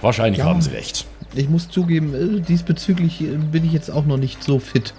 [0.00, 0.46] wahrscheinlich Ja.
[0.46, 1.06] haben Sie recht.
[1.34, 4.94] Ich muss zugeben, äh, diesbezüglich äh, bin ich jetzt auch noch nicht so fit.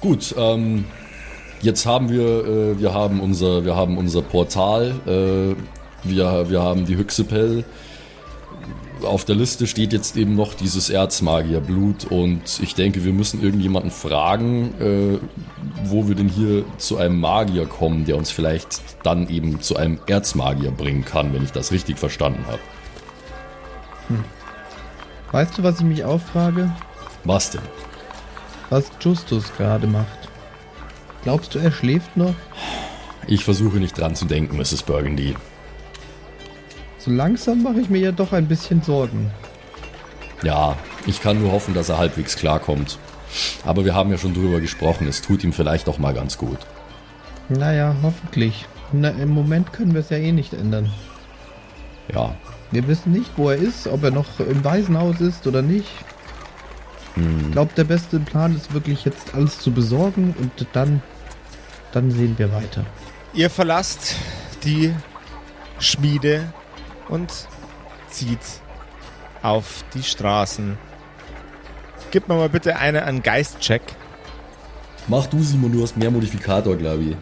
[0.00, 0.84] Gut, ähm,
[1.62, 6.86] jetzt haben wir, äh, wir haben unser, wir haben unser Portal, äh, wir, wir haben
[6.86, 7.64] die Hyxipel.
[9.02, 13.92] Auf der Liste steht jetzt eben noch dieses Erzmagierblut und ich denke, wir müssen irgendjemanden
[13.92, 15.18] fragen, äh,
[15.84, 19.98] wo wir denn hier zu einem Magier kommen, der uns vielleicht dann eben zu einem
[20.08, 22.58] Erzmagier bringen kann, wenn ich das richtig verstanden habe.
[25.32, 26.70] Weißt du, was ich mich auch frage?
[27.24, 27.62] Was denn?
[28.70, 30.28] Was Justus gerade macht.
[31.22, 32.34] Glaubst du, er schläft noch?
[33.26, 34.82] Ich versuche nicht dran zu denken, Mrs.
[34.82, 35.36] Burgundy.
[36.98, 39.30] So langsam mache ich mir ja doch ein bisschen Sorgen.
[40.42, 42.98] Ja, ich kann nur hoffen, dass er halbwegs klarkommt.
[43.64, 46.58] Aber wir haben ja schon drüber gesprochen, es tut ihm vielleicht auch mal ganz gut.
[47.48, 48.66] Naja, hoffentlich.
[48.92, 50.90] Na, Im Moment können wir es ja eh nicht ändern.
[52.12, 52.34] Ja,
[52.70, 55.88] Wir wissen nicht, wo er ist, ob er noch im Waisenhaus ist oder nicht.
[57.16, 61.02] Ich glaube, der beste Plan ist wirklich jetzt alles zu besorgen und dann,
[61.92, 62.86] dann sehen wir weiter.
[63.32, 64.14] Ihr verlasst
[64.62, 64.94] die
[65.80, 66.52] Schmiede
[67.08, 67.32] und
[68.10, 68.38] zieht
[69.42, 70.78] auf die Straßen.
[72.10, 73.82] Gib mir mal bitte eine an Geistcheck.
[75.08, 77.16] mach du Simon, du hast mehr Modifikator, glaube ich.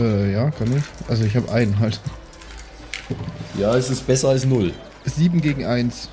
[0.00, 0.82] Äh, ja, kann ich.
[1.08, 2.00] Also ich habe einen halt.
[3.58, 4.72] Ja, es ist besser als null.
[5.04, 6.08] 7 gegen 1.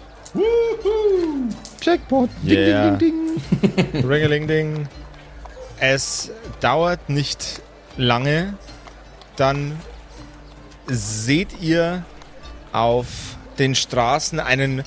[1.82, 2.30] Jackpot.
[2.44, 2.96] Ding, Yeah.
[2.96, 4.06] ding, ding, ding.
[4.06, 4.88] Ringeling-Ding.
[5.80, 6.32] Es
[6.62, 7.62] dauert nicht
[7.98, 8.56] lange.
[9.36, 9.78] Dann
[10.88, 12.04] seht ihr
[12.72, 13.08] auf
[13.60, 14.84] den Straßen einen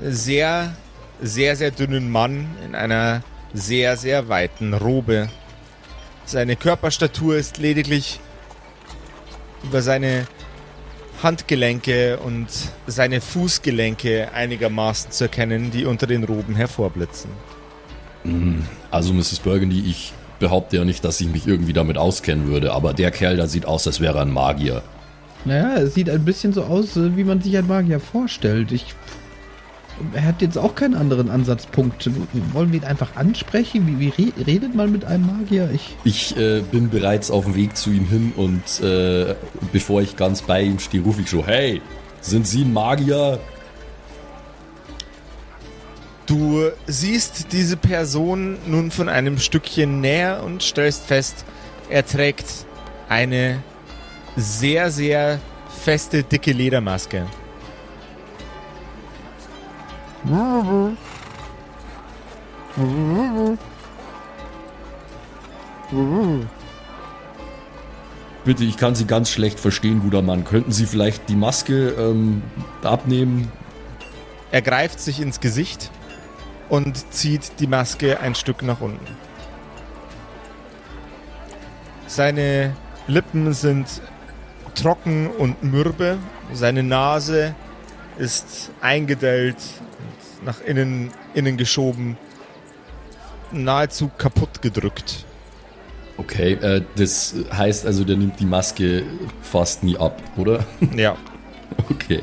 [0.00, 0.74] sehr,
[1.20, 3.22] sehr, sehr dünnen Mann in einer
[3.52, 5.28] sehr, sehr weiten Robe.
[6.24, 8.20] Seine Körperstatur ist lediglich
[9.64, 10.26] über seine
[11.22, 12.48] Handgelenke und
[12.86, 17.30] seine Fußgelenke einigermaßen zu erkennen, die unter den Roben hervorblitzen.
[18.90, 19.40] Also, Mrs.
[19.40, 23.36] Burgundy, ich behaupte ja nicht, dass ich mich irgendwie damit auskennen würde, aber der Kerl
[23.36, 24.82] da sieht aus, als wäre er ein Magier.
[25.44, 28.72] Naja, es sieht ein bisschen so aus, wie man sich ein Magier vorstellt.
[28.72, 28.94] Ich,
[30.12, 32.10] er hat jetzt auch keinen anderen Ansatzpunkt.
[32.52, 33.86] Wollen wir ihn einfach ansprechen?
[33.86, 35.70] Wie, wie redet man mit einem Magier?
[35.72, 39.34] Ich, ich äh, bin bereits auf dem Weg zu ihm hin und äh,
[39.72, 41.80] bevor ich ganz bei ihm stehe, rufe ich so: Hey,
[42.20, 43.38] sind Sie ein Magier?
[46.26, 51.44] Du siehst diese Person nun von einem Stückchen näher und stellst fest,
[51.88, 52.46] er trägt
[53.08, 53.64] eine
[54.36, 55.40] sehr, sehr
[55.82, 57.26] feste, dicke Ledermaske.
[68.44, 70.44] Bitte, ich kann Sie ganz schlecht verstehen, guter Mann.
[70.44, 72.42] Könnten Sie vielleicht die Maske ähm,
[72.82, 73.50] abnehmen?
[74.52, 75.90] Er greift sich ins Gesicht
[76.68, 79.16] und zieht die Maske ein Stück nach unten.
[82.06, 82.74] Seine
[83.06, 83.86] Lippen sind
[84.74, 86.18] trocken und mürbe.
[86.52, 87.54] Seine Nase
[88.20, 89.56] ist eingedellt,
[90.44, 92.16] nach innen, innen geschoben,
[93.50, 95.24] nahezu kaputt gedrückt.
[96.16, 99.04] Okay, äh, das heißt also, der nimmt die Maske
[99.42, 100.64] fast nie ab, oder?
[100.94, 101.16] Ja.
[101.90, 102.20] okay.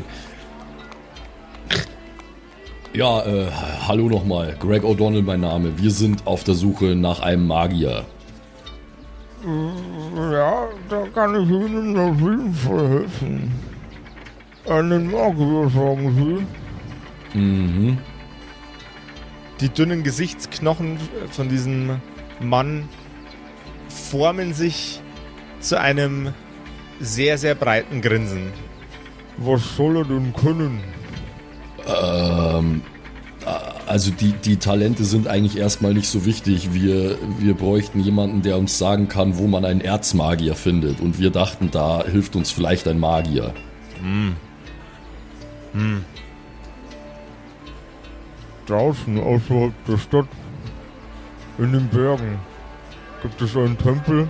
[2.93, 3.47] Ja, äh,
[3.87, 4.55] hallo nochmal.
[4.59, 5.77] Greg O'Donnell mein Name.
[5.77, 8.05] Wir sind auf der Suche nach einem Magier.
[10.15, 13.66] Ja, da kann ich Ihnen auf jeden Fall helfen.
[14.69, 16.45] Einen Magier, sagen
[17.33, 17.37] Sie?
[17.37, 17.97] Mhm.
[19.61, 20.97] Die dünnen Gesichtsknochen
[21.31, 22.01] von diesem
[22.39, 22.87] Mann
[23.89, 25.01] formen sich
[25.59, 26.33] zu einem
[26.99, 28.51] sehr, sehr breiten Grinsen.
[29.37, 30.79] Was soll er denn können?
[31.85, 32.81] Ähm,
[33.87, 36.73] also die, die Talente sind eigentlich erstmal nicht so wichtig.
[36.73, 40.99] Wir, wir bräuchten jemanden, der uns sagen kann, wo man einen Erzmagier findet.
[40.99, 43.53] Und wir dachten, da hilft uns vielleicht ein Magier.
[44.01, 44.35] Hm.
[45.77, 46.03] Hm.
[48.65, 50.27] Draußen außerhalb der Stadt,
[51.59, 52.39] in den Bergen,
[53.21, 54.27] gibt es einen Tempel.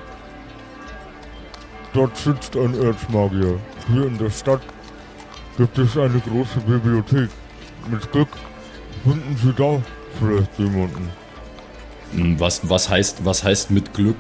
[1.94, 3.60] Dort sitzt ein Erzmagier.
[3.88, 4.62] Hier in der Stadt
[5.58, 7.30] gibt es eine große Bibliothek.
[7.90, 8.30] Mit Glück
[9.04, 9.82] finden Sie da
[10.20, 11.10] vielleicht jemanden.
[12.12, 14.18] Hm, was, was, heißt, was heißt mit Glück?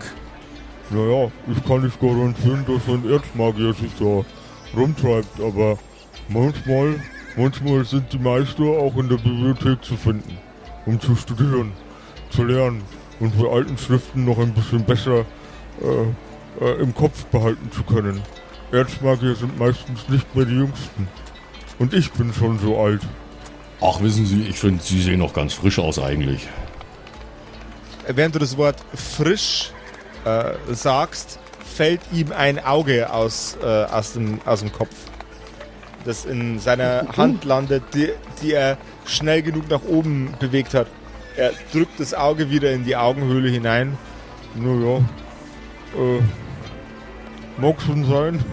[0.90, 4.24] Naja, ich kann nicht garantieren, dass ein Erzmagier sich da
[4.80, 5.78] rumtreibt, aber
[6.30, 6.96] manchmal,
[7.38, 10.38] manchmal sind die Meister auch in der Bibliothek zu finden,
[10.86, 11.71] um zu studieren,
[12.30, 12.84] zu lernen
[13.19, 15.26] und die alten Schriften noch ein bisschen besser
[15.82, 18.21] äh, äh, im Kopf behalten zu können.
[18.71, 21.08] Erzmagier sind meistens nicht mehr die Jüngsten.
[21.80, 23.02] Und ich bin schon so alt.
[23.82, 26.47] Ach, wissen Sie, ich finde, Sie sehen noch ganz frisch aus eigentlich.
[28.08, 29.71] Während du das Wort frisch
[30.26, 31.39] äh, sagst,
[31.76, 34.95] fällt ihm ein Auge aus, äh, aus, dem, aus dem Kopf,
[36.08, 38.10] das in seiner Hand landet, die,
[38.41, 40.88] die er schnell genug nach oben bewegt hat.
[41.36, 43.98] Er drückt das Auge wieder in die Augenhöhle hinein.
[44.56, 44.98] Naja,
[45.96, 46.22] äh,
[47.62, 48.43] mag schon sein,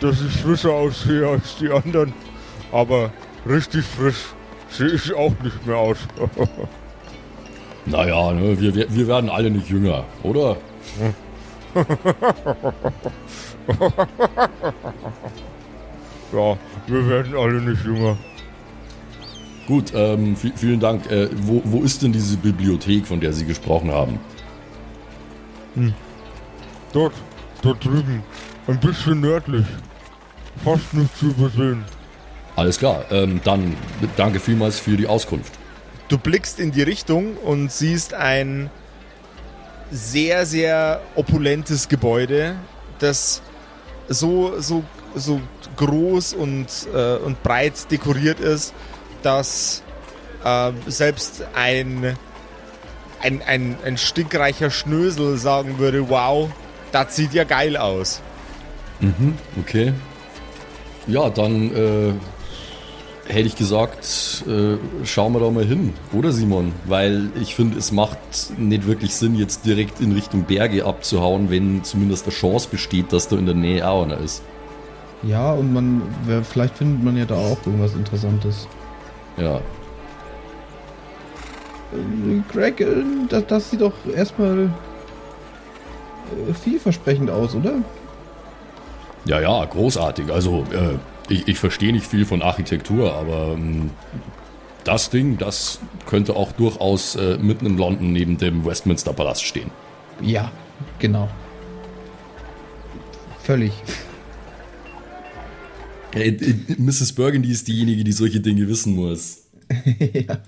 [0.00, 2.14] dass ich frischer aussehe als die anderen,
[2.72, 3.10] aber
[3.46, 4.32] richtig frisch
[4.70, 5.98] sehe ich auch nicht mehr aus.
[7.86, 10.56] naja, ne, wir, wir werden alle nicht jünger, oder?
[16.32, 18.16] ja, wir werden alle nicht jünger.
[19.66, 21.10] Gut, ähm, vielen Dank.
[21.10, 24.18] Äh, wo, wo ist denn diese Bibliothek, von der Sie gesprochen haben?
[25.74, 25.92] Hm.
[26.92, 27.12] Dort,
[27.60, 28.22] dort drüben.
[28.66, 29.66] Ein bisschen nördlich.
[30.64, 31.84] Fast nicht zu übersehen.
[32.56, 33.76] Alles klar, ähm, dann
[34.16, 35.52] danke vielmals für die Auskunft.
[36.08, 38.70] Du blickst in die Richtung und siehst ein
[39.90, 42.56] sehr, sehr opulentes Gebäude,
[42.98, 43.42] das
[44.08, 44.82] so, so,
[45.14, 45.40] so
[45.78, 48.74] groß und, äh, und breit dekoriert ist,
[49.22, 49.82] dass
[50.44, 52.16] äh, selbst ein,
[53.20, 56.50] ein, ein, ein stinkreicher Schnösel sagen würde, wow,
[56.92, 58.20] das sieht ja geil aus.
[59.00, 59.92] Mhm, okay.
[61.06, 62.12] Ja, dann äh,
[63.32, 66.72] hätte ich gesagt, äh, schauen wir da mal hin, oder Simon?
[66.86, 68.18] Weil ich finde, es macht
[68.58, 73.28] nicht wirklich Sinn, jetzt direkt in Richtung Berge abzuhauen, wenn zumindest eine Chance besteht, dass
[73.28, 74.42] da in der Nähe auch einer ist.
[75.22, 76.02] Ja, und man,
[76.44, 78.68] vielleicht findet man ja da auch irgendwas Interessantes.
[79.36, 79.56] Ja.
[81.92, 82.86] Äh, Greg, äh,
[83.28, 84.70] das, das sieht doch erstmal
[86.48, 87.74] äh, vielversprechend aus, oder?
[89.24, 90.30] Ja, ja, großartig.
[90.32, 93.90] Also, äh, ich, ich verstehe nicht viel von Architektur, aber ähm,
[94.84, 99.70] das Ding, das könnte auch durchaus äh, mitten in London neben dem Westminster Palast stehen.
[100.20, 100.50] Ja,
[100.98, 101.28] genau.
[103.42, 103.72] Völlig.
[106.14, 107.12] Äh, äh, Mrs.
[107.12, 109.42] Burgundy ist diejenige, die solche Dinge wissen muss.
[110.12, 110.40] ja.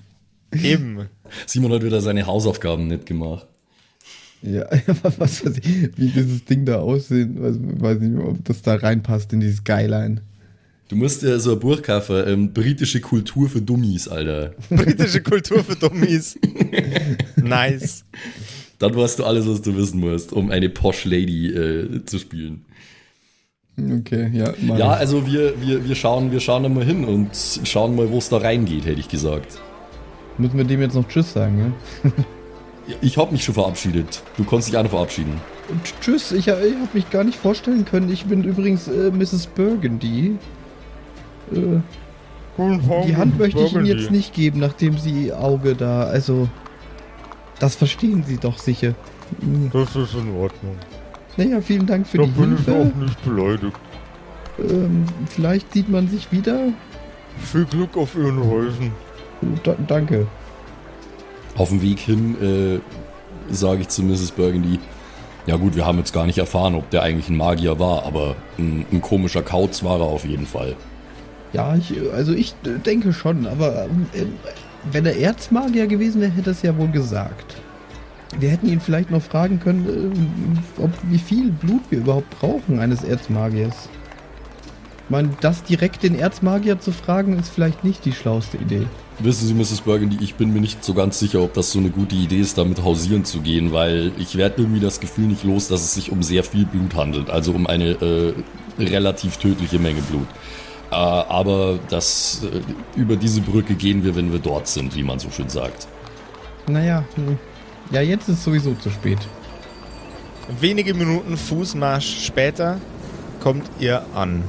[0.53, 1.07] Eben.
[1.47, 3.47] Simon hat wieder seine Hausaufgaben nicht gemacht.
[4.43, 4.65] Ja,
[5.03, 9.35] was weiß ich, wie dieses Ding da aussehen, weiß, weiß nicht, ob das da reinpasst
[9.35, 10.23] in dieses Skyline.
[10.89, 14.55] Du musst ja so ein Buch kaufen, ähm, britische Kultur für Dummies, Alter.
[14.71, 16.39] Britische Kultur für Dummies.
[17.37, 18.07] nice.
[18.79, 22.65] Dann weißt du alles, was du wissen musst, um eine Posh Lady äh, zu spielen.
[24.01, 24.53] Okay, ja.
[24.61, 25.01] Ja, ich.
[25.01, 27.31] also wir, wir, wir, schauen, wir schauen da mal hin und
[27.65, 29.59] schauen mal, wo es da reingeht, hätte ich gesagt.
[30.39, 32.13] Müssen wir dem jetzt noch Tschüss sagen, ne?
[33.03, 34.23] Ich habe mich schon verabschiedet.
[34.37, 35.41] Du konntest dich auch noch verabschieden.
[35.69, 38.11] Und Tschüss, ich, ich habe mich gar nicht vorstellen können.
[38.11, 39.47] Ich bin übrigens äh, Mrs.
[39.47, 40.37] Burgundy.
[41.53, 41.81] Äh,
[43.07, 46.49] die Hand möchte ich Ihnen jetzt nicht geben, nachdem Sie Ihr Auge da, also.
[47.59, 48.95] Das verstehen Sie doch sicher.
[49.73, 50.77] Das ist in Ordnung.
[51.37, 52.81] Naja, vielen Dank für Da die bin ich Hilfe.
[52.81, 53.77] auch nicht beleidigt.
[54.59, 56.69] Ähm, vielleicht sieht man sich wieder.
[57.53, 58.93] Viel Glück auf Ihren Häusern.
[59.63, 60.27] Da, danke.
[61.57, 62.81] Auf dem Weg hin äh,
[63.53, 64.33] sage ich zu Mrs.
[64.33, 64.79] Burgundy,
[65.47, 68.37] ja gut, wir haben jetzt gar nicht erfahren, ob der eigentlich ein Magier war, aber
[68.59, 70.77] ein, ein komischer Kauz war er auf jeden Fall.
[71.53, 74.27] Ja, ich, also ich denke schon, aber äh,
[74.93, 77.57] wenn er Erzmagier gewesen wäre, hätte er es ja wohl gesagt.
[78.39, 82.79] Wir hätten ihn vielleicht noch fragen können, ähm, ob, wie viel Blut wir überhaupt brauchen
[82.79, 83.89] eines Erzmagiers.
[85.05, 88.87] Ich meine, das direkt den Erzmagier zu fragen, ist vielleicht nicht die schlauste Idee.
[89.19, 89.81] Wissen Sie, Mrs.
[89.81, 92.57] Burgundy, ich bin mir nicht so ganz sicher, ob das so eine gute Idee ist,
[92.57, 96.13] damit hausieren zu gehen, weil ich werde irgendwie das Gefühl nicht los, dass es sich
[96.13, 98.35] um sehr viel Blut handelt, also um eine äh,
[98.79, 100.29] relativ tödliche Menge Blut.
[100.91, 105.19] Äh, aber das, äh, über diese Brücke gehen wir, wenn wir dort sind, wie man
[105.19, 105.89] so schön sagt.
[106.69, 107.37] Naja, hm.
[107.91, 109.19] Ja, jetzt ist sowieso zu spät.
[110.61, 112.79] Wenige Minuten Fußmarsch später
[113.41, 114.43] kommt ihr an.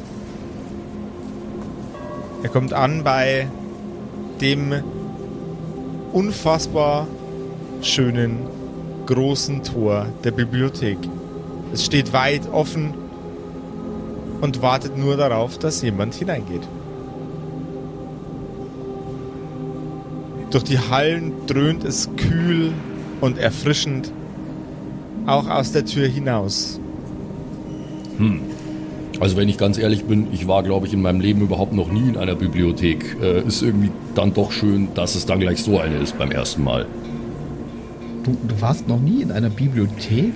[2.44, 3.48] Er kommt an bei
[4.42, 4.74] dem
[6.12, 7.08] unfassbar
[7.82, 8.40] schönen
[9.06, 10.98] großen Tor der Bibliothek.
[11.74, 12.94] Es steht weit offen
[14.42, 16.68] und wartet nur darauf, dass jemand hineingeht.
[20.50, 22.74] Durch die Hallen dröhnt es kühl
[23.22, 24.12] und erfrischend,
[25.26, 26.80] auch aus der Tür hinaus.
[29.20, 31.92] Also wenn ich ganz ehrlich bin, ich war, glaube ich, in meinem Leben überhaupt noch
[31.92, 33.18] nie in einer Bibliothek.
[33.22, 36.64] Äh, ist irgendwie dann doch schön, dass es dann gleich so eine ist beim ersten
[36.64, 36.88] Mal.
[38.24, 40.34] Du, du warst noch nie in einer Bibliothek?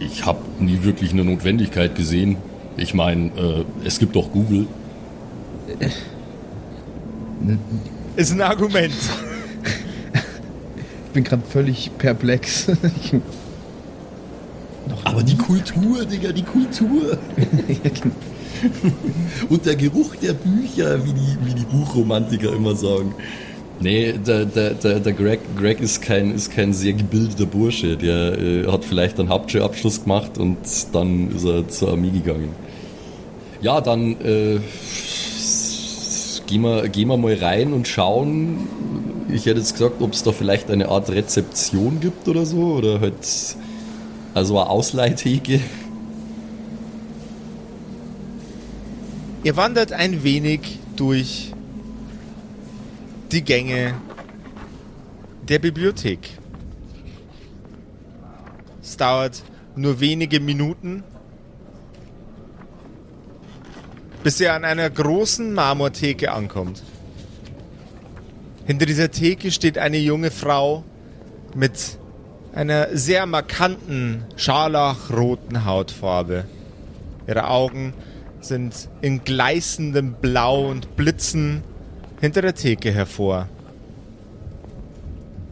[0.00, 2.36] Ich habe nie wirklich eine Notwendigkeit gesehen.
[2.76, 4.68] Ich meine, äh, es gibt doch Google.
[8.14, 8.94] Ist ein Argument.
[11.18, 12.68] Ich bin gerade völlig perplex.
[15.02, 17.18] Aber die Kultur, Digga, die Kultur.
[19.48, 23.16] Und der Geruch der Bücher, wie die, wie die Buchromantiker immer sagen.
[23.80, 27.96] Nee, der, der, der, der Greg, Greg ist, kein, ist kein sehr gebildeter Bursche.
[27.96, 30.58] Der äh, hat vielleicht einen Hauptschulabschluss gemacht und
[30.92, 32.50] dann ist er zur Armee gegangen.
[33.60, 34.60] Ja, dann äh,
[36.46, 39.07] gehen, wir, gehen wir mal rein und schauen.
[39.30, 42.74] Ich hätte jetzt gesagt, ob es da vielleicht eine Art Rezeption gibt oder so.
[42.74, 43.14] Oder halt
[44.32, 45.60] also eine Ausleihtheke.
[49.44, 51.52] Ihr wandert ein wenig durch
[53.30, 53.94] die Gänge
[55.48, 56.38] der Bibliothek.
[58.82, 59.42] Es dauert
[59.76, 61.04] nur wenige Minuten,
[64.24, 66.82] bis ihr an einer großen Marmortheke ankommt.
[68.68, 70.84] Hinter dieser Theke steht eine junge Frau
[71.54, 71.98] mit
[72.52, 76.44] einer sehr markanten scharlachroten Hautfarbe.
[77.26, 77.94] Ihre Augen
[78.42, 81.62] sind in gleißendem Blau und blitzen
[82.20, 83.48] hinter der Theke hervor.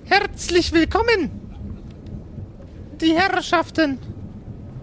[0.04, 1.30] Herzlich willkommen,
[3.00, 3.96] die Herrschaften.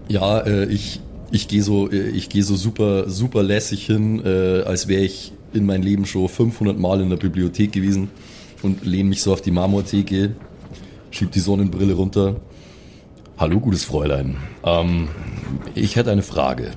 [0.07, 4.87] Ja, äh, ich, ich gehe so, äh, ich so super, super lässig hin, äh, als
[4.87, 8.09] wäre ich in meinem Leben schon 500 Mal in der Bibliothek gewesen
[8.63, 10.35] und lehne mich so auf die Marmortheke,
[11.11, 12.41] schieb die Sonnenbrille runter.
[13.37, 14.37] Hallo, gutes Fräulein.
[14.63, 15.09] Ähm,
[15.75, 16.71] ich hätte eine Frage.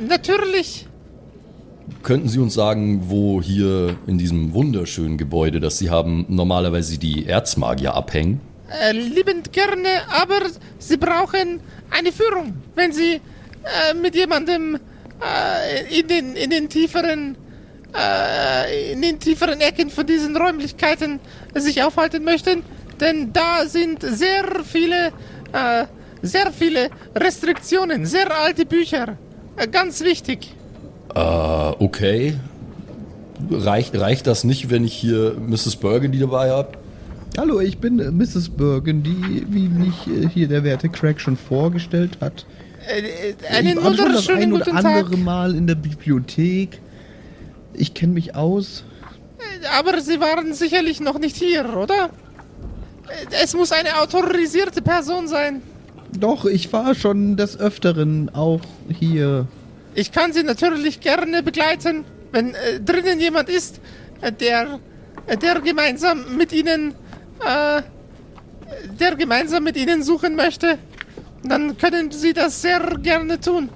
[0.00, 0.86] Natürlich.
[2.02, 7.26] Könnten Sie uns sagen, wo hier in diesem wunderschönen Gebäude, das Sie haben, normalerweise die
[7.26, 8.40] Erzmagier abhängen?
[8.68, 10.40] Äh, liebend gerne, aber
[10.78, 17.36] Sie brauchen eine Führung, wenn Sie äh, mit jemandem äh, in, den, in den tieferen
[17.94, 21.20] äh, in den tieferen Ecken von diesen Räumlichkeiten
[21.54, 22.62] sich aufhalten möchten,
[23.00, 25.12] denn da sind sehr viele
[25.52, 25.84] äh,
[26.22, 29.16] sehr viele Restriktionen, sehr alte Bücher.
[29.56, 30.54] Äh, ganz wichtig.
[31.14, 32.34] Äh, okay.
[33.50, 35.76] reicht, reicht das nicht, wenn ich hier Mrs.
[35.76, 36.72] Burgundy dabei habe?
[37.36, 38.48] Hallo, ich bin äh, Mrs.
[38.50, 42.46] Burgundy, wie mich äh, hier der werte Craig schon vorgestellt hat.
[43.50, 45.18] einen ich war schon das wunderschönen ein oder guten andere Tag.
[45.18, 46.80] Mal in der Bibliothek.
[47.78, 48.84] Ich kenne mich aus.
[49.78, 52.10] Aber Sie waren sicherlich noch nicht hier, oder?
[53.42, 55.62] Es muss eine autorisierte Person sein.
[56.18, 59.46] Doch, ich war schon des Öfteren auch hier.
[59.94, 63.80] Ich kann Sie natürlich gerne begleiten, wenn äh, drinnen jemand ist,
[64.20, 64.80] äh, der,
[65.26, 66.94] äh, der gemeinsam mit Ihnen,
[67.44, 67.82] äh,
[68.98, 70.78] der gemeinsam mit Ihnen suchen möchte.
[71.44, 73.68] Dann können Sie das sehr gerne tun.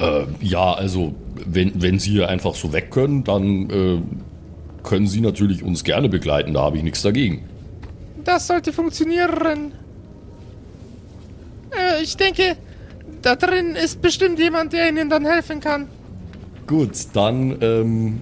[0.00, 1.14] Äh, ja, also
[1.44, 4.02] wenn, wenn Sie hier einfach so weg können, dann äh,
[4.82, 7.44] können Sie natürlich uns gerne begleiten, da habe ich nichts dagegen.
[8.24, 9.72] Das sollte funktionieren.
[11.70, 12.56] Äh, ich denke,
[13.22, 15.88] da drin ist bestimmt jemand, der Ihnen dann helfen kann.
[16.66, 18.20] Gut, dann ähm,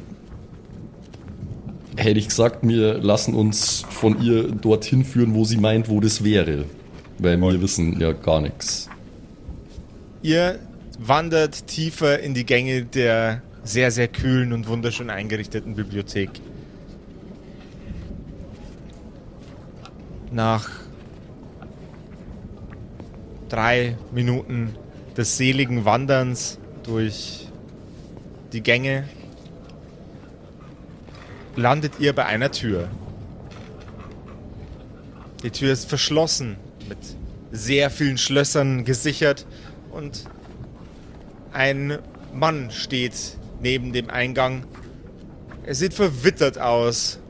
[1.97, 6.25] hätte ich gesagt, wir lassen uns von ihr dorthin führen, wo sie meint, wo das
[6.25, 6.64] wäre.
[7.18, 8.89] Weil wir wissen ja gar nichts.
[10.23, 10.59] Ihr
[11.09, 16.31] wandert tiefer in die Gänge der sehr, sehr kühlen und wunderschön eingerichteten Bibliothek.
[20.31, 20.69] Nach
[23.49, 24.75] drei Minuten
[25.17, 27.49] des seligen Wanderns durch
[28.53, 29.09] die Gänge
[31.57, 32.89] landet ihr bei einer Tür.
[35.43, 36.57] Die Tür ist verschlossen,
[36.89, 36.99] mit
[37.51, 39.47] sehr vielen Schlössern gesichert
[39.91, 40.25] und
[41.53, 41.99] ein
[42.33, 43.15] Mann steht
[43.61, 44.65] neben dem Eingang.
[45.65, 47.21] Er sieht verwittert aus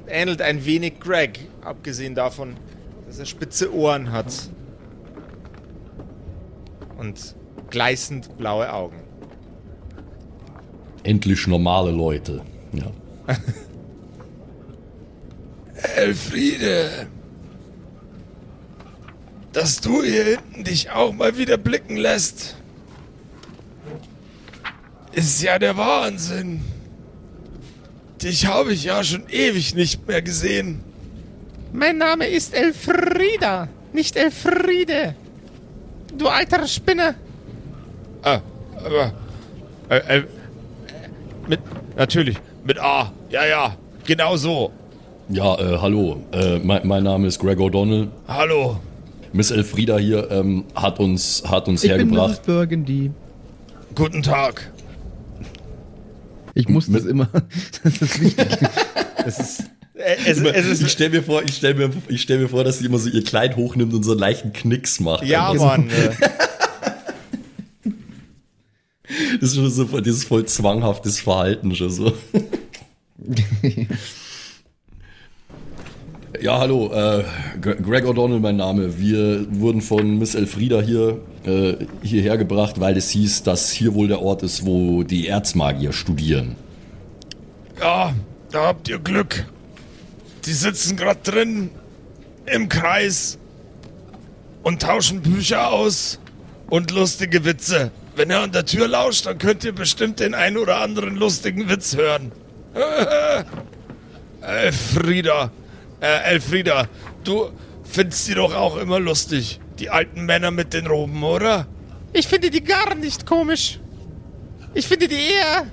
[0.00, 2.56] und ähnelt ein wenig Greg, abgesehen davon,
[3.06, 4.32] dass er spitze Ohren hat
[6.98, 7.34] und
[7.70, 8.96] gleißend blaue Augen.
[11.02, 12.42] Endlich normale Leute.
[12.72, 12.90] Ja.
[15.96, 17.08] Elfriede,
[19.52, 22.56] dass du hier hinten dich auch mal wieder blicken lässt,
[25.12, 26.60] ist ja der Wahnsinn.
[28.22, 30.80] Dich habe ich ja schon ewig nicht mehr gesehen.
[31.72, 35.14] Mein Name ist Elfrieda, nicht Elfriede.
[36.16, 37.14] Du alter Spinner.
[38.22, 38.40] Ah,
[38.76, 39.12] aber.
[39.88, 40.24] Äh, äh,
[41.48, 41.60] mit.
[41.96, 43.12] Natürlich, mit A.
[43.30, 44.70] Ja, ja, genau so.
[45.28, 46.22] Ja, äh, hallo.
[46.32, 48.08] Äh, mein, mein Name ist Greg O'Donnell.
[48.28, 48.78] Hallo.
[49.32, 52.16] Miss Elfrieda hier ähm, hat uns, hat uns Ich bin Mrs.
[52.16, 52.46] hergebracht.
[52.46, 53.10] Burgundy.
[53.94, 54.71] Guten Tag.
[56.54, 57.28] Ich muss das immer.
[57.84, 58.46] Das ist wichtig.
[59.24, 59.62] Es ist,
[59.94, 62.86] es, es ist ich stelle mir vor, ich mir, ich stell mir vor, dass sie
[62.86, 65.22] immer so ihr Kleid hochnimmt und so einen leichten Knicks macht.
[65.24, 65.88] ja, Einfach Mann.
[65.90, 66.10] äh.
[69.40, 72.12] Das ist schon so voll- dieses voll zwanghaftes Verhalten schon so.
[76.40, 77.24] Ja, hallo, äh,
[77.60, 78.98] Gre- Greg O'Donnell mein Name.
[78.98, 84.08] Wir wurden von Miss Elfrieda hier äh, hierher gebracht, weil es hieß, dass hier wohl
[84.08, 86.56] der Ort ist, wo die Erzmagier studieren.
[87.80, 88.14] Ja,
[88.50, 89.46] da habt ihr Glück.
[90.44, 91.70] Die sitzen gerade drin
[92.46, 93.38] im Kreis
[94.62, 96.18] und tauschen Bücher aus
[96.68, 97.90] und lustige Witze.
[98.14, 101.68] Wenn ihr an der Tür lauscht, dann könnt ihr bestimmt den ein oder anderen lustigen
[101.68, 102.32] Witz hören.
[104.42, 105.50] Elfrieda,
[106.00, 106.88] äh, Elfrieda,
[107.24, 107.50] du
[107.84, 109.60] findest sie doch auch immer lustig.
[109.82, 111.66] Die alten Männer mit den Roben, oder?
[112.12, 113.80] Ich finde die gar nicht komisch.
[114.74, 115.66] Ich finde die eher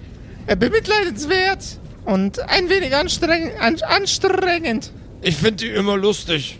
[0.47, 4.91] äh, bemitleidenswert und ein wenig anstreng an anstrengend.
[5.21, 6.57] Ich finde die immer lustig.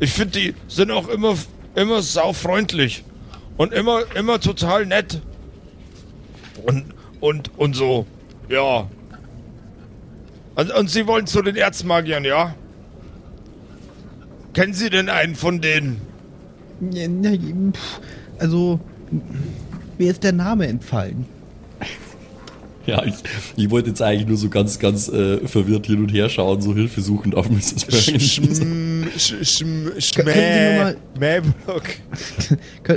[0.00, 1.36] Ich finde die sind auch immer
[1.74, 3.04] immer saufreundlich
[3.58, 5.20] und immer immer total nett.
[6.64, 8.06] Und und und so.
[8.48, 8.88] Ja.
[10.54, 12.54] Und, und sie wollen zu den Erzmagiern, ja?
[14.54, 16.13] Kennen Sie denn einen von denen?
[18.38, 18.80] Also,
[19.98, 21.26] mir ist der Name entfallen.
[22.86, 23.14] Ja, ich,
[23.56, 26.74] ich wollte jetzt eigentlich nur so ganz, ganz äh, verwirrt hin und her schauen, so
[26.74, 27.86] hilfesuchend auf Mrs.
[27.86, 28.20] Burgundy.
[28.20, 29.90] Schm, sch, schm,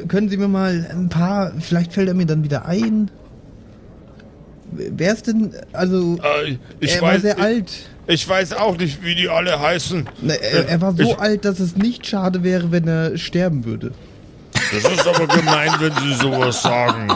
[0.09, 3.09] Können Sie mir mal- ein paar, vielleicht fällt er mir dann wieder ein.
[4.73, 7.71] Wer ist denn, also, Äh, ich er war weiß sehr alt.
[8.07, 10.07] Ich, weiß auch nicht, wie die alle heißen.
[10.21, 13.65] Na, er, er war so Ich- alt, dass es nicht schade wäre, wenn er sterben
[13.65, 13.91] würde.
[14.71, 17.11] Das ist aber gemein, wenn Sie sowas sagen.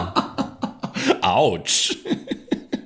[1.21, 1.95] Autsch!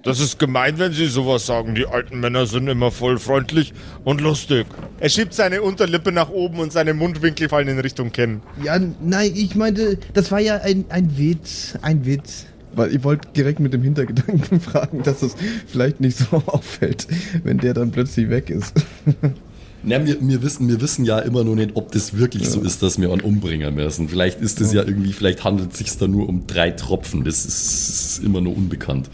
[0.04, 1.74] Das ist gemein, wenn Sie sowas sagen.
[1.74, 4.68] Die alten Männer sind immer voll freundlich und lustig.
[5.00, 8.42] Er schiebt seine Unterlippe nach oben und seine Mundwinkel fallen in Richtung Kinn.
[8.64, 12.46] Ja, nein, ich meinte, das war ja ein, ein Witz, ein Witz.
[12.76, 15.36] Weil ich wollte direkt mit dem Hintergedanken fragen, dass es
[15.68, 17.08] vielleicht nicht so auffällt,
[17.44, 18.74] wenn der dann plötzlich weg ist.
[19.88, 22.82] Na, wir, wir, wissen, wir wissen ja immer nur nicht, ob das wirklich so ist,
[22.82, 24.10] dass wir einen umbringen müssen.
[24.10, 24.82] Vielleicht ist es ja.
[24.84, 27.24] irgendwie, vielleicht handelt es sich da nur um drei Tropfen.
[27.24, 29.12] Das ist, ist immer nur unbekannt.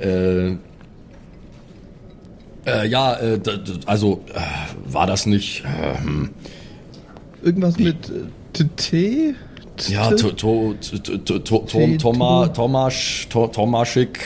[0.00, 0.56] Äh,
[2.66, 3.38] äh, ja, äh,
[3.84, 4.40] also äh,
[4.92, 5.62] war das nicht.
[5.66, 6.30] Ähm,
[7.42, 9.34] Irgendwas mit äh, T?
[9.88, 14.20] Ja, to, to, to, to, to, Tom, Toma, Tomasz, to, Tomaschik,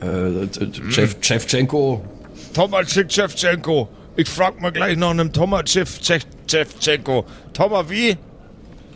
[0.00, 0.46] äh,
[0.90, 2.00] Chef, Chefchenko.
[2.52, 3.88] Tomaschik, Chefchenko.
[4.16, 5.88] Ich frag mal gleich nach einem Tomaschik,
[6.46, 7.24] Chefchenko.
[7.52, 8.16] Toma wie?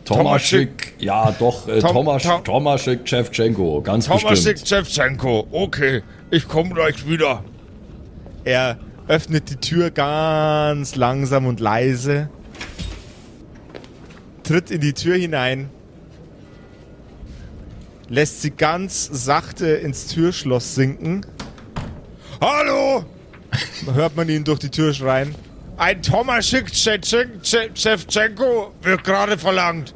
[0.04, 4.68] Tomaschik, ja doch, äh, Tom, Tomasz, Tom, Tomaschik, Chefchenko, ganz Tomaschik, bestimmt.
[4.68, 7.42] Tomaschik, Chefchenko, okay, ich komme gleich wieder.
[8.44, 8.78] Er
[9.08, 12.30] öffnet die Tür ganz langsam und leise
[14.48, 15.68] tritt in die Tür hinein,
[18.08, 21.26] lässt sie ganz sachte ins Türschloss sinken.
[22.40, 23.04] Hallo!
[23.92, 25.34] Hört man ihn durch die Tür schreien.
[25.76, 29.94] Ein Tomaschik Shevchenko wird gerade verlangt.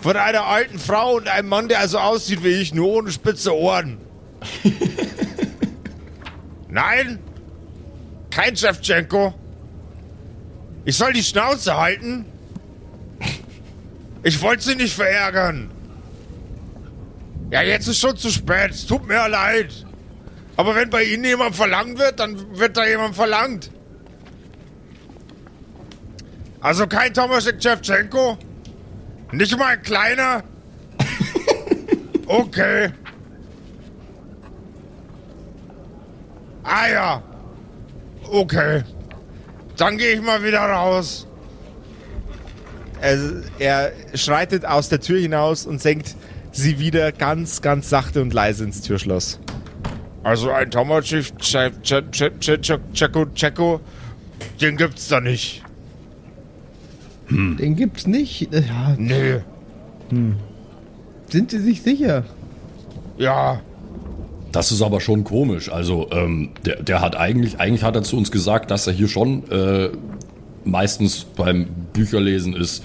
[0.00, 3.56] Von einer alten Frau und einem Mann, der also aussieht wie ich, nur ohne spitze
[3.56, 3.98] Ohren.
[6.68, 7.18] Nein?
[8.30, 9.34] Kein Shevchenko?
[10.84, 12.26] Ich soll die Schnauze halten?
[14.24, 15.70] Ich wollte sie nicht verärgern.
[17.50, 18.70] Ja, jetzt ist schon zu spät.
[18.70, 19.86] Es tut mir leid.
[20.56, 23.70] Aber wenn bei Ihnen jemand verlangt wird, dann wird da jemand verlangt.
[26.60, 28.38] Also kein Tomaszek Shevchenko?
[29.32, 30.42] Nicht mal ein kleiner?
[32.26, 32.90] Okay.
[36.62, 37.22] Ah ja.
[38.30, 38.82] Okay.
[39.76, 41.26] Dann gehe ich mal wieder raus.
[43.04, 46.16] Also er schreitet aus der Tür hinaus und senkt
[46.52, 49.38] sie wieder ganz, ganz sachte und leise ins Türschloss.
[50.22, 52.78] Also ein Tomahawk Checo
[53.34, 53.80] Checo,
[54.58, 55.62] den gibt's da nicht.
[57.26, 57.58] Hm.
[57.58, 58.48] Den gibt's nicht?
[58.50, 58.94] Ja.
[58.96, 59.40] Nö.
[60.08, 60.36] Hm.
[61.28, 62.24] Sind Sie sich sicher?
[63.18, 63.60] Ja.
[64.50, 65.70] Das ist aber schon komisch.
[65.70, 69.08] Also, ähm, der, der hat eigentlich, eigentlich hat er zu uns gesagt, dass er hier
[69.08, 69.90] schon äh,
[70.64, 72.84] meistens beim Bücherlesen ist.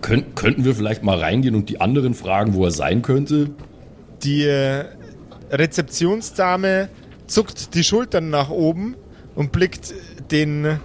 [0.00, 3.50] Könnt, könnten wir vielleicht mal reingehen und die anderen fragen, wo er sein könnte?
[4.24, 4.86] Die äh,
[5.52, 6.88] Rezeptionsdame
[7.28, 8.96] zuckt die Schultern nach oben
[9.36, 9.94] und blickt
[10.32, 10.80] den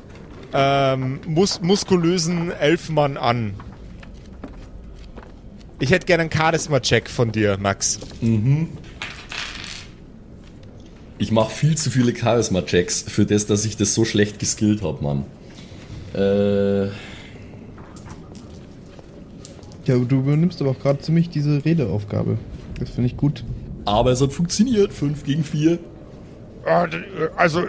[0.53, 3.55] ähm, mus muskulösen Elfmann an.
[5.79, 7.99] Ich hätte gerne einen Charisma-Check von dir, Max.
[8.21, 8.69] Mhm.
[11.19, 15.03] Ich mache viel zu viele Charisma-Checks für das, dass ich das so schlecht geskillt habe,
[15.03, 15.25] Mann.
[16.13, 16.91] Äh.
[19.87, 22.37] Ja, du übernimmst aber auch gerade ziemlich diese Redeaufgabe.
[22.77, 23.45] Das finde ich gut.
[23.85, 24.91] Aber es hat funktioniert.
[24.91, 25.79] 5 gegen 4.
[26.65, 26.87] Ah,
[27.37, 27.63] also,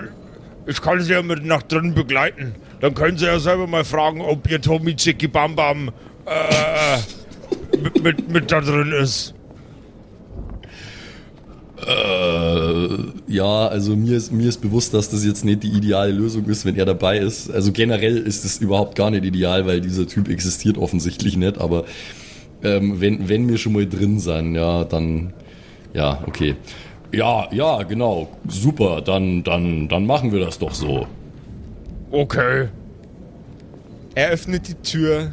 [0.67, 2.57] ich kann sie ja mit nach drinnen begleiten.
[2.81, 5.91] Dann können sie ja selber mal fragen, ob ihr Tommy Chicky Bam Bam
[6.27, 9.35] äh, mit, mit, mit da drin ist.
[11.87, 16.47] Äh, ja, also mir ist, mir ist bewusst, dass das jetzt nicht die ideale Lösung
[16.47, 17.51] ist, wenn er dabei ist.
[17.51, 21.85] Also generell ist es überhaupt gar nicht ideal, weil dieser Typ existiert offensichtlich nicht, aber
[22.63, 25.33] ähm, wenn, wenn wir schon mal drin sind, ja, dann,
[25.95, 26.57] ja, okay.
[27.13, 31.07] Ja, ja, genau, super, dann, dann, dann machen wir das doch so.
[32.11, 32.69] Okay.
[34.15, 35.33] Er öffnet die Tür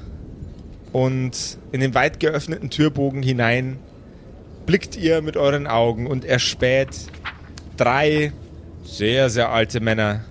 [0.92, 3.80] und in den weit geöffneten Türbogen hinein
[4.66, 6.90] blickt ihr mit euren Augen und erspäht
[7.78, 8.34] drei
[8.84, 10.22] sehr, sehr alte Männer.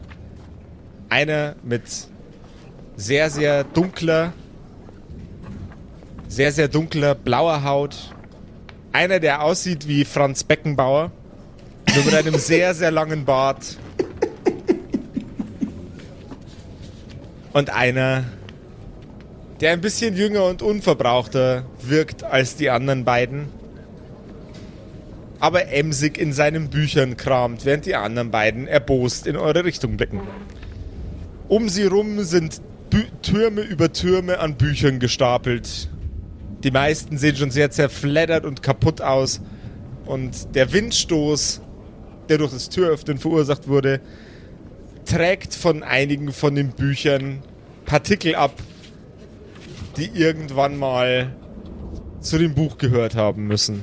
[1.08, 1.82] Einer mit
[2.96, 4.32] sehr, sehr dunkler,
[6.28, 8.14] sehr, sehr dunkler blauer Haut.
[8.92, 11.10] Einer, der aussieht wie Franz Beckenbauer,
[11.94, 13.76] nur mit einem sehr, sehr langen Bart.
[17.52, 18.24] Und einer,
[19.60, 23.48] der ein bisschen jünger und unverbrauchter wirkt als die anderen beiden
[25.40, 30.20] aber emsig in seinen Büchern kramt, während die anderen beiden erbost in eure Richtung blicken.
[31.48, 32.60] Um sie rum sind
[32.90, 35.90] Bü Türme über Türme an Büchern gestapelt.
[36.62, 39.40] Die meisten sehen schon sehr zerfleddert und kaputt aus.
[40.06, 41.60] Und der Windstoß,
[42.28, 44.00] der durch das Türöffnen verursacht wurde,
[45.04, 47.42] trägt von einigen von den Büchern
[47.84, 48.54] Partikel ab,
[49.96, 51.34] die irgendwann mal
[52.20, 53.82] zu dem Buch gehört haben müssen.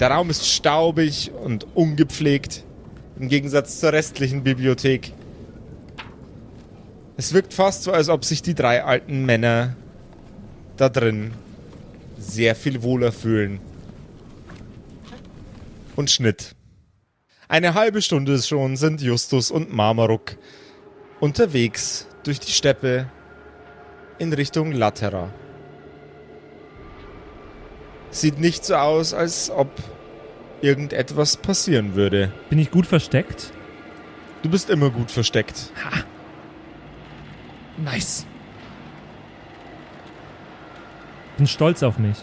[0.00, 2.64] Der Raum ist staubig und ungepflegt,
[3.18, 5.12] im Gegensatz zur restlichen Bibliothek.
[7.18, 9.76] Es wirkt fast so, als ob sich die drei alten Männer
[10.78, 11.32] da drin
[12.18, 13.60] sehr viel wohler fühlen
[15.96, 16.54] Und Schnitt.
[17.46, 20.38] Eine halbe Stunde schon sind Justus und Marmaruk
[21.20, 23.10] unterwegs durch die Steppe
[24.18, 25.30] in Richtung Latera.
[28.10, 29.68] Sieht nicht so aus, als ob
[30.60, 32.32] irgendetwas passieren würde.
[32.50, 33.52] Bin ich gut versteckt?
[34.42, 35.70] Du bist immer gut versteckt.
[37.76, 38.26] Nice.
[41.36, 42.16] Bin stolz auf mich.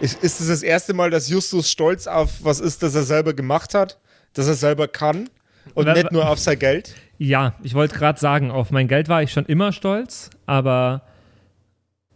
[0.00, 3.34] Ist, ist es das erste Mal, dass Justus stolz auf was ist, das er selber
[3.34, 3.98] gemacht hat?
[4.34, 5.28] Dass er selber kann?
[5.74, 6.94] Und Wa- nicht nur auf sein Geld?
[7.18, 11.02] Ja, ich wollte gerade sagen, auf mein Geld war ich schon immer stolz, aber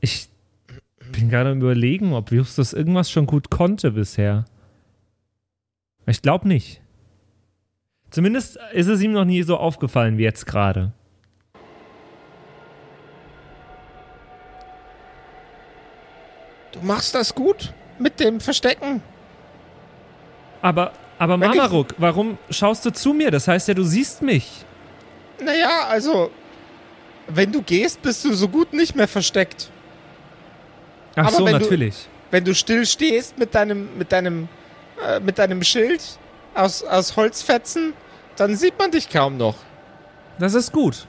[0.05, 0.29] ich
[1.13, 4.45] bin gerade am überlegen, ob Justus irgendwas schon gut konnte bisher.
[6.07, 6.81] Ich glaube nicht.
[8.11, 10.93] Zumindest ist es ihm noch nie so aufgefallen wie jetzt gerade.
[16.73, 19.03] Du machst das gut mit dem Verstecken.
[20.61, 23.31] Aber, aber Wenn ich- Mamaruk, warum schaust du zu mir?
[23.31, 24.65] Das heißt ja, du siehst mich.
[25.45, 26.31] Naja, also,
[27.29, 29.71] wenn du gehst, bist du so gut nicht mehr versteckt.
[31.17, 32.09] Ach Aber so, wenn du- natürlich.
[32.31, 34.49] Wenn du still stehst mit deinem, mit deinem,
[35.07, 36.03] äh, mit deinem Schild
[36.55, 37.93] aus, aus Holzfetzen,
[38.37, 39.55] dann sieht man dich kaum noch.
[40.39, 41.07] Das ist gut.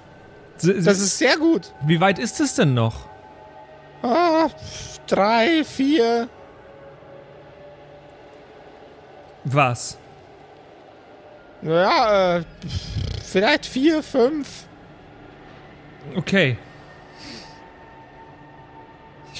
[0.61, 0.67] Das
[0.99, 1.73] ist sehr gut.
[1.85, 3.07] Wie weit ist es denn noch?
[4.03, 4.49] Ah,
[5.07, 6.29] drei, vier.
[9.45, 9.97] Was?
[11.61, 12.43] Ja, äh,
[13.23, 14.47] vielleicht vier, fünf.
[16.15, 16.57] Okay.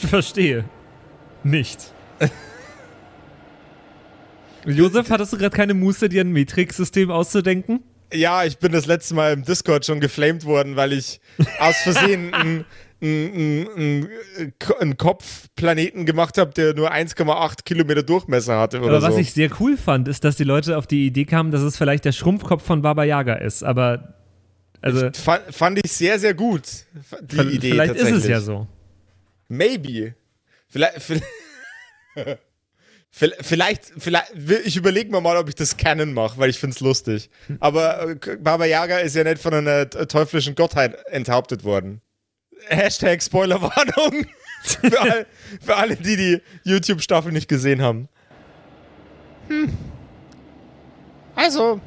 [0.05, 0.65] Ich verstehe.
[1.43, 1.91] Nicht.
[4.65, 7.83] Josef, hattest du gerade keine Muße, dir ein Matrix-System auszudenken?
[8.13, 11.19] Ja, ich bin das letzte Mal im Discord schon geflamed worden, weil ich
[11.59, 12.65] aus Versehen einen,
[13.01, 14.09] einen, einen,
[14.79, 19.19] einen Kopfplaneten gemacht habe, der nur 1,8 Kilometer Durchmesser hatte oder Aber was so.
[19.19, 22.05] ich sehr cool fand, ist, dass die Leute auf die Idee kamen, dass es vielleicht
[22.05, 23.63] der Schrumpfkopf von Baba Yaga ist.
[23.63, 24.13] Aber
[24.81, 26.61] also fand, fand ich sehr, sehr gut.
[27.21, 28.67] Die Idee vielleicht ist es ja so.
[29.47, 30.15] Maybe.
[30.67, 31.01] Vielleicht,
[33.11, 34.33] vielleicht, vielleicht, vielleicht
[34.65, 37.29] ich überlege mir mal, ob ich das Canon mache, weil ich finde es lustig.
[37.59, 42.01] Aber äh, Baba Yaga ist ja nicht von einer teuflischen Gottheit enthauptet worden.
[42.67, 44.25] Hashtag Spoilerwarnung
[44.63, 45.25] für, all,
[45.61, 48.09] für alle, die die YouTube-Staffel nicht gesehen haben.
[49.49, 49.71] Hm.
[51.35, 51.79] Also,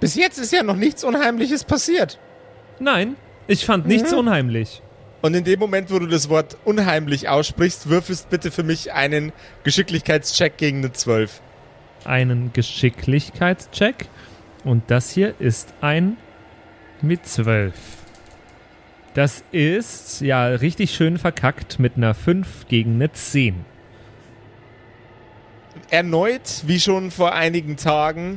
[0.00, 2.18] bis jetzt ist ja noch nichts Unheimliches passiert.
[2.78, 3.16] Nein,
[3.46, 4.18] ich fand nichts Mhm.
[4.18, 4.82] unheimlich.
[5.26, 9.32] Und in dem Moment, wo du das Wort unheimlich aussprichst, würfelst bitte für mich einen
[9.64, 11.40] Geschicklichkeitscheck gegen eine 12.
[12.04, 14.06] Einen Geschicklichkeitscheck.
[14.62, 16.16] Und das hier ist ein
[17.02, 17.74] mit 12.
[19.14, 23.64] Das ist ja richtig schön verkackt mit einer 5 gegen eine 10.
[25.90, 28.36] Erneut, wie schon vor einigen Tagen,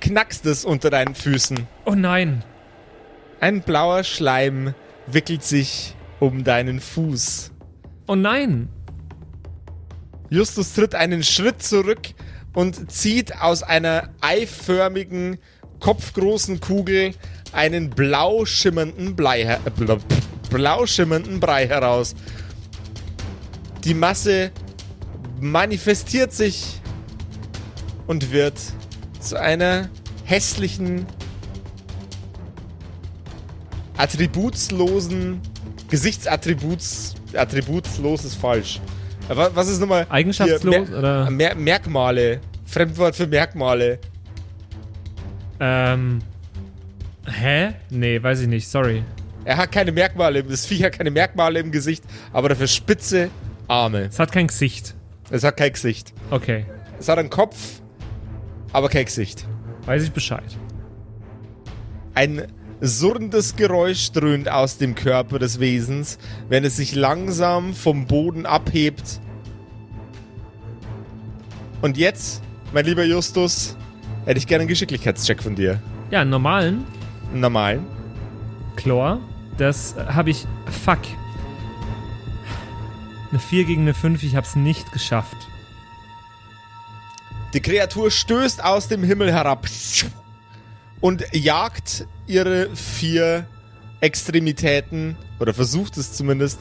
[0.00, 1.68] knackst es unter deinen Füßen.
[1.84, 2.42] Oh nein.
[3.38, 4.74] Ein blauer Schleim
[5.06, 7.52] wickelt sich um deinen Fuß.
[8.06, 8.68] Oh nein.
[10.30, 12.00] Justus tritt einen Schritt zurück
[12.52, 15.38] und zieht aus einer eiförmigen,
[15.80, 17.12] kopfgroßen Kugel
[17.52, 19.98] einen blau schimmernden Blei, äh, blau,
[20.50, 22.14] blau schimmernden Brei heraus.
[23.84, 24.50] Die Masse
[25.40, 26.80] manifestiert sich
[28.06, 28.58] und wird
[29.20, 29.90] zu einer
[30.24, 31.06] hässlichen,
[33.96, 35.40] attributslosen,
[35.88, 38.80] Gesichtsattributs, attributslos ist falsch.
[39.28, 40.06] Was ist nochmal?
[40.08, 41.30] Eigenschaftslos Hier, Mer oder?
[41.30, 42.40] Mer Merkmale.
[42.64, 43.98] Fremdwort für Merkmale.
[45.60, 46.20] Ähm.
[47.28, 47.72] Hä?
[47.90, 49.02] Nee, weiß ich nicht, sorry.
[49.44, 53.30] Er hat keine Merkmale, das Viech hat keine Merkmale im Gesicht, aber dafür spitze
[53.68, 54.02] Arme.
[54.02, 54.94] Es hat kein Gesicht.
[55.30, 56.12] Es hat kein Gesicht.
[56.30, 56.66] Okay,
[57.00, 57.80] Es hat einen Kopf,
[58.72, 59.46] aber kein Gesicht.
[59.86, 60.56] weiß ich Bescheid.
[62.14, 62.46] Ein
[62.80, 66.18] surrendes Geräusch dröhnt aus dem Körper des Wesens,
[66.48, 69.20] wenn es sich langsam vom Boden abhebt.
[71.82, 73.76] Und jetzt, mein lieber Justus,
[74.24, 75.80] hätte ich gerne einen Geschicklichkeitscheck von dir.
[76.10, 76.84] Ja, einen normalen
[77.32, 77.86] Einen normalen.
[78.76, 79.20] Chlor,
[79.56, 80.46] das habe ich.
[80.84, 81.00] Fuck.
[83.30, 85.36] Eine 4 gegen eine 5, ich hab's nicht geschafft.
[87.54, 89.66] Die Kreatur stößt aus dem Himmel herab
[91.00, 93.46] und jagt ihre vier
[94.00, 96.60] Extremitäten, oder versucht es zumindest,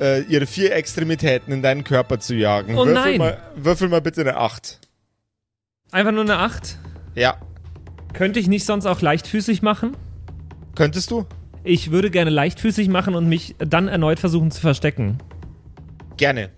[0.00, 2.74] äh, ihre vier Extremitäten in deinen Körper zu jagen.
[2.74, 3.18] Oh würfel, nein.
[3.18, 4.80] Mal, würfel mal bitte eine 8.
[5.90, 6.78] Einfach nur eine 8.
[7.14, 7.36] Ja.
[8.12, 9.96] Könnte ich nicht sonst auch leichtfüßig machen?
[10.74, 11.26] Könntest du?
[11.62, 15.18] Ich würde gerne leichtfüßig machen und mich dann erneut versuchen zu verstecken.
[16.16, 16.50] Gerne.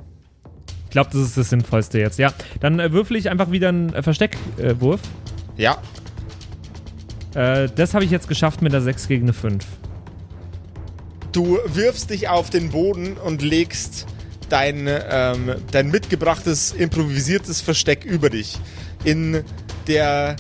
[0.85, 2.19] Ich glaube, das ist das Sinnvollste jetzt.
[2.19, 5.01] Ja, dann äh, würfel ich einfach wieder einen äh, Versteckwurf.
[5.57, 5.79] Ja,
[7.37, 9.65] Äh, das habe ich jetzt geschafft mit der 6 gegen eine 5.
[11.33, 14.07] du wirfst dich auf den Boden und legst
[14.49, 18.57] dein, ähm, dein mitgebrachtes, improvisiertes Versteck über dich.
[19.05, 19.43] In
[19.87, 20.37] der.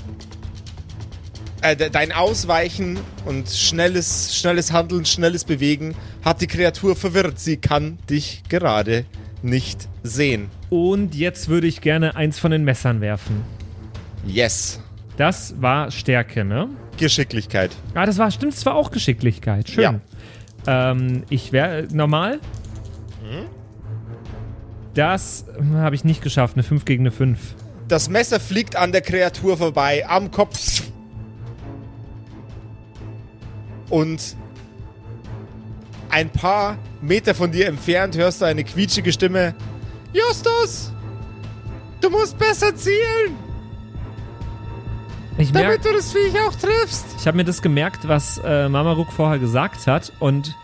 [1.62, 5.94] Äh, de- dein Ausweichen und schnelles, schnelles Handeln, schnelles Bewegen
[6.24, 7.38] hat die Kreatur verwirrt.
[7.40, 9.05] Sie kann dich gerade
[9.42, 10.49] nicht sehen.
[10.70, 13.42] Und jetzt würde ich gerne eins von den Messern werfen.
[14.26, 14.80] Yes.
[15.16, 16.68] Das war Stärke, ne?
[16.97, 17.70] Geschicklichkeit.
[17.94, 19.68] Ah, das war, stimmt, das war auch Geschicklichkeit.
[19.68, 20.01] Schön.
[20.66, 22.40] Ähm, ich wäre normal.
[24.94, 26.55] Das hm, habe ich nicht geschafft.
[26.55, 27.38] Eine 5 gegen eine 5.
[27.88, 30.82] Das Messer fliegt an der Kreatur vorbei, am Kopf.
[33.90, 34.36] Und
[36.09, 39.55] ein paar Meter von dir entfernt hörst du eine quietschige Stimme.
[40.12, 40.92] Justus!
[42.01, 43.36] Du musst besser zielen,
[45.39, 47.05] Ich damit du das Viech auch triffst.
[47.18, 50.57] ich habe mir das gemerkt, was äh, Mamaruk vorher gesagt hat und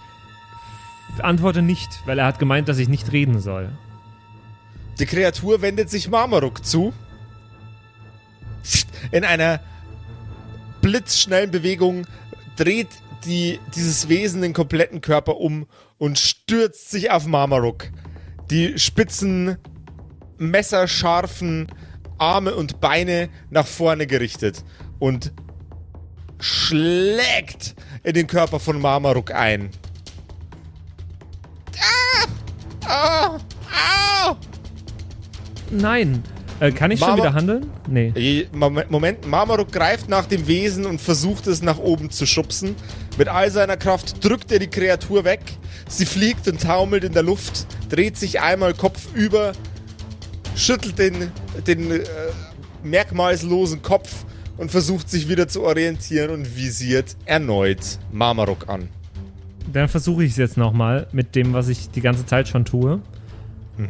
[1.19, 3.69] antworte nicht, weil er hat gemeint, dass ich nicht reden soll.
[4.99, 6.95] Die Kreatur wendet sich Marmaruk zu.
[9.11, 9.61] In einer
[10.81, 12.07] blitzschnellen Bewegung
[12.57, 12.89] dreht
[13.25, 15.67] die, dieses Wesen den kompletten Körper um
[15.99, 17.91] und stürzt sich auf Marmaruk.
[18.51, 19.59] Die spitzen,
[20.39, 21.69] messerscharfen
[22.23, 24.65] Arme und Beine nach vorne gerichtet
[25.01, 25.33] und
[26.39, 29.71] schlägt in den Körper von Marmaruk ein.
[32.87, 33.39] Ah!
[33.69, 34.37] Ah!
[35.71, 36.23] Nein.
[36.61, 37.67] Äh, kann ich schon Mama- wieder handeln?
[37.89, 38.47] Nee.
[38.53, 42.77] Moment, Moment, Marmaruk greift nach dem Wesen und versucht es nach oben zu schubsen.
[43.19, 45.41] Mit all seiner Kraft drückt er die Kreatur weg.
[45.89, 49.53] Sie fliegt und taumelt in der Luft, dreht sich einmal kopfüber,
[50.57, 51.31] schüttelt den,
[51.67, 52.01] den äh,
[52.83, 54.25] merkmalslosen Kopf
[54.57, 58.89] und versucht sich wieder zu orientieren und visiert erneut Marmaruk an.
[59.73, 63.01] Dann versuche ich es jetzt nochmal mit dem, was ich die ganze Zeit schon tue.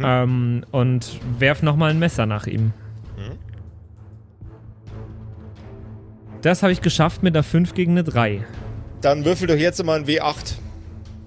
[0.03, 2.73] Ähm, und werf nochmal ein Messer nach ihm.
[6.41, 8.45] Das habe ich geschafft mit einer 5 gegen eine 3.
[9.01, 10.55] Dann würfel doch jetzt mal ein W8.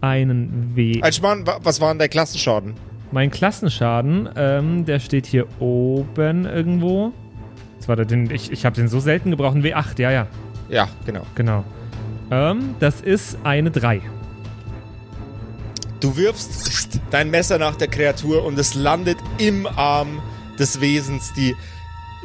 [0.02, 1.02] Einen W.
[1.02, 2.74] Altschmann, wa- was war denn der Klassenschaden?
[3.16, 7.14] Mein Klassenschaden, ähm, der steht hier oben irgendwo.
[7.78, 9.56] Das war der, den, ich ich habe den so selten gebraucht.
[9.56, 10.28] Ein W8, ja, ja,
[10.68, 11.26] Ja, genau.
[11.34, 11.64] genau.
[12.30, 14.02] Ähm, das ist eine 3.
[16.02, 20.22] Du wirfst dein Messer nach der Kreatur und es landet im Arm
[20.60, 21.32] des Wesens.
[21.38, 21.56] Die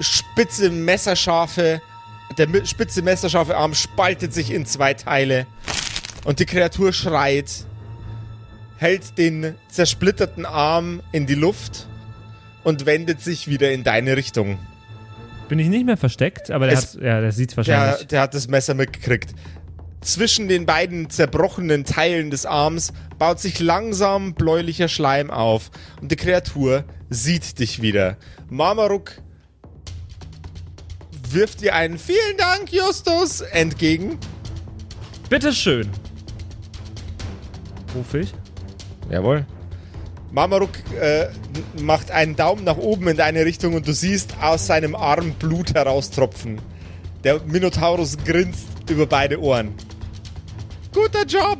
[0.00, 1.80] spitze messerscharfe,
[2.36, 5.46] der spitze messerscharfe Arm spaltet sich in zwei Teile
[6.24, 7.64] und die Kreatur schreit,
[8.80, 11.86] hält den zersplitterten Arm in die Luft
[12.64, 14.58] und wendet sich wieder in deine Richtung.
[15.50, 18.06] Bin ich nicht mehr versteckt, aber der Es- hat, ja, der sieht's Der, wahrscheinlich.
[18.08, 19.34] der hat das Messer mitgekriegt.
[20.00, 25.70] Zwischen den beiden zerbrochenen Teilen des Arms baut sich langsam bläulicher Schleim auf
[26.00, 28.16] und die Kreatur sieht dich wieder.
[28.48, 29.12] Marmaruk
[31.30, 34.18] wirft dir einen Vielen Dank, Justus, entgegen.
[35.28, 35.90] Bitteschön.
[37.94, 38.32] Rufe ich.
[39.10, 39.44] Jawohl.
[40.32, 41.28] Marmaruk äh,
[41.82, 45.74] macht einen Daumen nach oben in deine Richtung und du siehst aus seinem Arm Blut
[45.74, 46.60] heraustropfen.
[47.24, 49.74] Der Minotaurus grinst über beide Ohren.
[50.94, 51.58] Guter Job!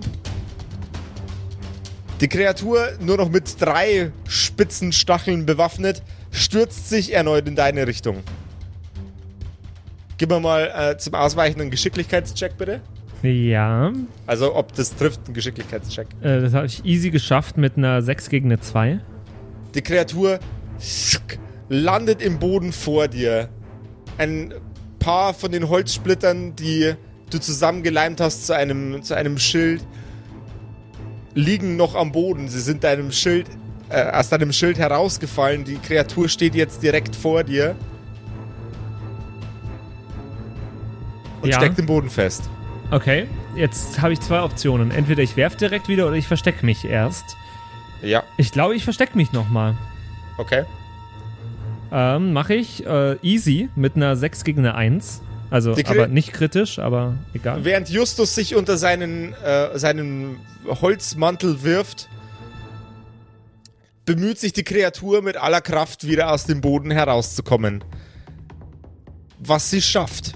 [2.20, 8.22] Die Kreatur, nur noch mit drei spitzen Stacheln bewaffnet, stürzt sich erneut in deine Richtung.
[10.18, 12.82] Gib mir mal äh, zum Ausweichen einen Geschicklichkeitscheck, bitte.
[13.22, 13.92] Ja,
[14.26, 16.06] Also, ob das trifft, ein Geschicklichkeitscheck.
[16.22, 19.00] äh, das habe ich easy geschafft mit einer 6 gegen eine 2.
[19.74, 20.38] Die Kreatur
[21.68, 23.48] landet im Boden vor dir.
[24.18, 24.54] Ein
[24.98, 26.94] paar von den Holzsplittern, die
[27.30, 29.84] du zusammengeleimt hast zu einem, zu einem Schild,
[31.34, 32.48] liegen noch am Boden.
[32.48, 33.46] Sie sind deinem Schild,
[33.90, 35.64] äh, aus deinem Schild herausgefallen.
[35.64, 37.76] Die Kreatur steht jetzt direkt vor dir.
[41.42, 41.56] Und Ja.
[41.56, 42.48] steckt im Boden fest.
[42.92, 44.90] Okay, jetzt habe ich zwei Optionen.
[44.90, 47.36] Entweder ich werf direkt wieder oder ich verstecke mich erst.
[48.02, 49.76] Ja, Ich glaube, ich verstecke mich nochmal.
[50.38, 50.64] okay.
[51.92, 55.22] Ähm, mache ich äh, easy mit einer 6 gegen eine 1.
[55.50, 57.64] Also, aber nicht kritisch, aber egal.
[57.64, 60.36] Während Justus sich unter seinen, äh, seinen
[60.66, 62.08] Holzmantel wirft,
[64.04, 67.82] bemüht sich die Kreatur mit aller Kraft wieder aus dem Boden herauszukommen.
[69.40, 70.34] Was sie schafft.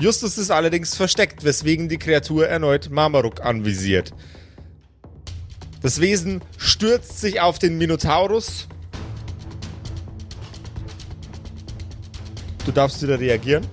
[0.00, 4.12] Justus ist allerdings versteckt, weswegen die Kreatur erneut Marmaruk anvisiert.
[5.82, 8.68] Das Wesen stürzt sich auf den Minotaurus.
[12.64, 13.66] Du darfst wieder reagieren.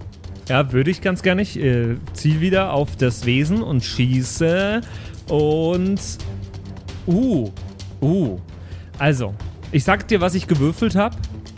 [0.49, 1.41] Ja, würde ich ganz gerne.
[1.43, 4.81] Ich äh, ziel wieder auf das Wesen und schieße.
[5.29, 5.99] Und.
[7.05, 7.51] Uh.
[8.01, 8.39] Uh.
[8.97, 9.35] Also,
[9.71, 11.17] ich sag dir, was ich gewürfelt habe.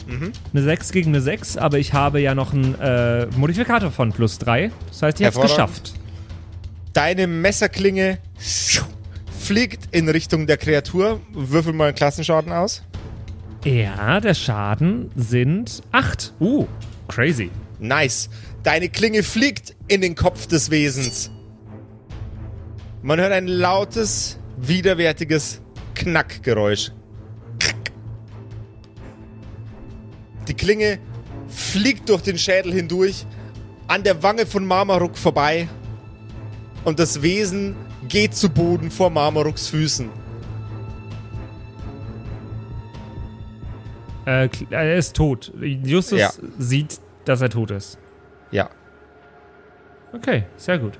[0.09, 4.39] Eine 6 gegen eine 6, aber ich habe ja noch einen äh, Modifikator von plus
[4.39, 4.71] 3.
[4.87, 5.93] Das heißt, ich habe es geschafft.
[6.93, 8.19] Deine Messerklinge
[9.39, 11.21] fliegt in Richtung der Kreatur.
[11.31, 12.83] Würfel mal einen Klassenschaden aus.
[13.65, 16.33] Ja, der Schaden sind 8.
[16.39, 16.67] Uh,
[17.07, 17.51] crazy.
[17.79, 18.29] Nice.
[18.63, 21.31] Deine Klinge fliegt in den Kopf des Wesens.
[23.01, 25.61] Man hört ein lautes, widerwärtiges
[25.95, 26.91] Knackgeräusch.
[30.67, 30.99] Klinge
[31.47, 33.25] fliegt durch den Schädel hindurch,
[33.87, 35.69] an der Wange von Marmaruk vorbei
[36.83, 37.73] und das Wesen
[38.09, 40.09] geht zu Boden vor Marmaruks Füßen.
[44.25, 45.53] Äh, er ist tot.
[45.61, 46.31] Justus Ja.
[46.59, 47.97] sieht, dass er tot ist.
[48.51, 48.69] Ja.
[50.11, 50.99] Okay, sehr gut.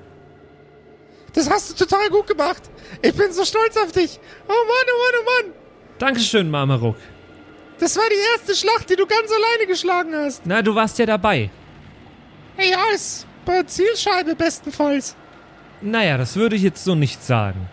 [1.34, 2.62] Das hast du total gut gemacht.
[3.02, 4.18] Ich bin so stolz auf dich.
[4.46, 5.54] Oh Mann, oh Mann, oh Mann.
[5.98, 6.96] Dankeschön, Marmaruk.
[7.80, 10.42] Das war die erste Schlacht, die du ganz alleine geschlagen hast.
[10.44, 11.50] Na, du warst ja dabei.
[12.56, 15.14] Hey, alles bei Zielscheibe bestenfalls.
[15.80, 17.68] Naja, das würde ich jetzt so nicht sagen.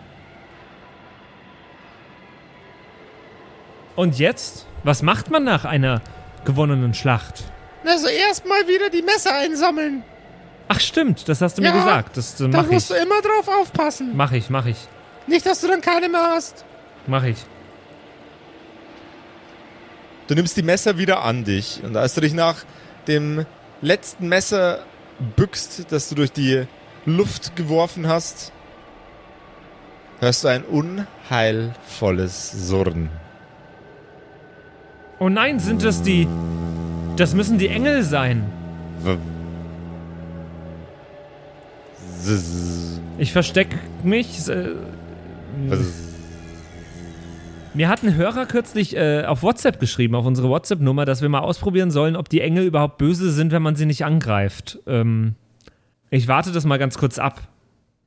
[3.96, 4.66] Und jetzt?
[4.84, 6.00] Was macht man nach einer
[6.44, 7.44] gewonnenen Schlacht?
[7.84, 10.04] Also erstmal wieder die Messer einsammeln.
[10.68, 12.16] Ach stimmt, das hast du mir Ja, gesagt.
[12.16, 12.72] Das äh, Da mach ich.
[12.72, 14.12] musst du immer drauf aufpassen.
[14.14, 14.76] Mach ich, mach ich,
[15.26, 16.64] Nicht, dass du dann keine mehr hast.
[17.06, 17.38] mach ich.
[20.26, 21.82] Du nimmst die Messer wieder an dich.
[21.84, 22.56] Und als du dich nach
[23.06, 23.46] dem
[23.80, 24.80] letzten Messer
[25.36, 26.64] bückst, das du durch die
[27.04, 28.52] Luft geworfen hast,
[30.20, 33.10] hörst du ein unheilvolles Surren.
[35.18, 36.26] Oh nein, sind das die.
[37.16, 38.44] Das müssen die Engel sein.
[43.18, 43.68] Ich versteck
[44.02, 44.48] mich.
[44.48, 44.72] Äh,
[47.76, 51.40] mir hat ein Hörer kürzlich äh, auf WhatsApp geschrieben, auf unsere WhatsApp-Nummer, dass wir mal
[51.40, 54.78] ausprobieren sollen, ob die Engel überhaupt böse sind, wenn man sie nicht angreift.
[54.86, 55.34] Ähm,
[56.10, 57.48] ich warte das mal ganz kurz ab.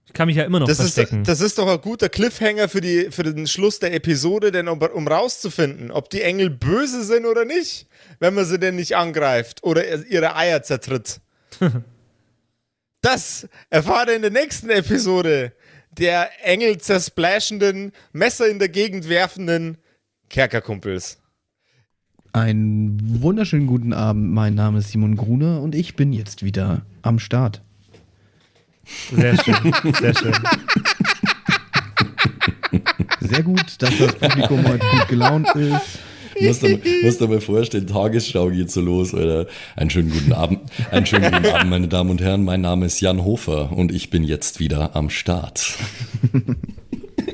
[0.07, 1.21] Ich kann mich ja immer noch Das verstecken.
[1.21, 4.67] ist, das ist doch ein guter Cliffhanger für, die, für den Schluss der Episode, denn
[4.67, 7.85] um, um rauszufinden, ob die Engel böse sind oder nicht,
[8.19, 11.21] wenn man sie denn nicht angreift oder ihre Eier zertritt.
[13.01, 15.51] das erfahrt ihr in der nächsten Episode
[15.99, 19.77] der Engel zersplashenden, Messer in der Gegend werfenden
[20.29, 21.19] Kerkerkumpels.
[22.31, 24.31] Einen wunderschönen guten Abend.
[24.31, 27.61] Mein Name ist Simon Gruner und ich bin jetzt wieder am Start.
[29.11, 30.33] sehr schön, sehr schön.
[33.19, 35.99] Sehr gut, dass das Publikum heute gut gelaunt ist.
[36.41, 39.47] Musst du, musst du dir mal vorstellen, Tagesschau geht so los, Alter.
[39.75, 40.59] Einen schönen guten Abend.
[40.91, 42.43] Einen schönen guten Abend, meine Damen und Herren.
[42.43, 45.75] Mein Name ist Jan Hofer und ich bin jetzt wieder am Start.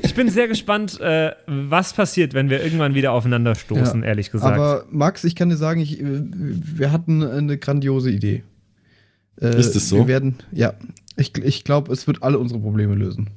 [0.02, 4.30] Ich bin sehr gespannt, äh, was passiert, wenn wir irgendwann wieder aufeinander stoßen, Ja, ehrlich
[4.30, 4.54] gesagt.
[4.54, 8.42] Aber Max, ich kann dir sagen, ich, äh, wir hatten eine grandiose Idee.
[9.40, 9.98] Äh, Ist es so?
[9.98, 10.74] Wir werden, ja,
[11.16, 13.30] ich, ich glaube, es wird alle unsere Probleme lösen.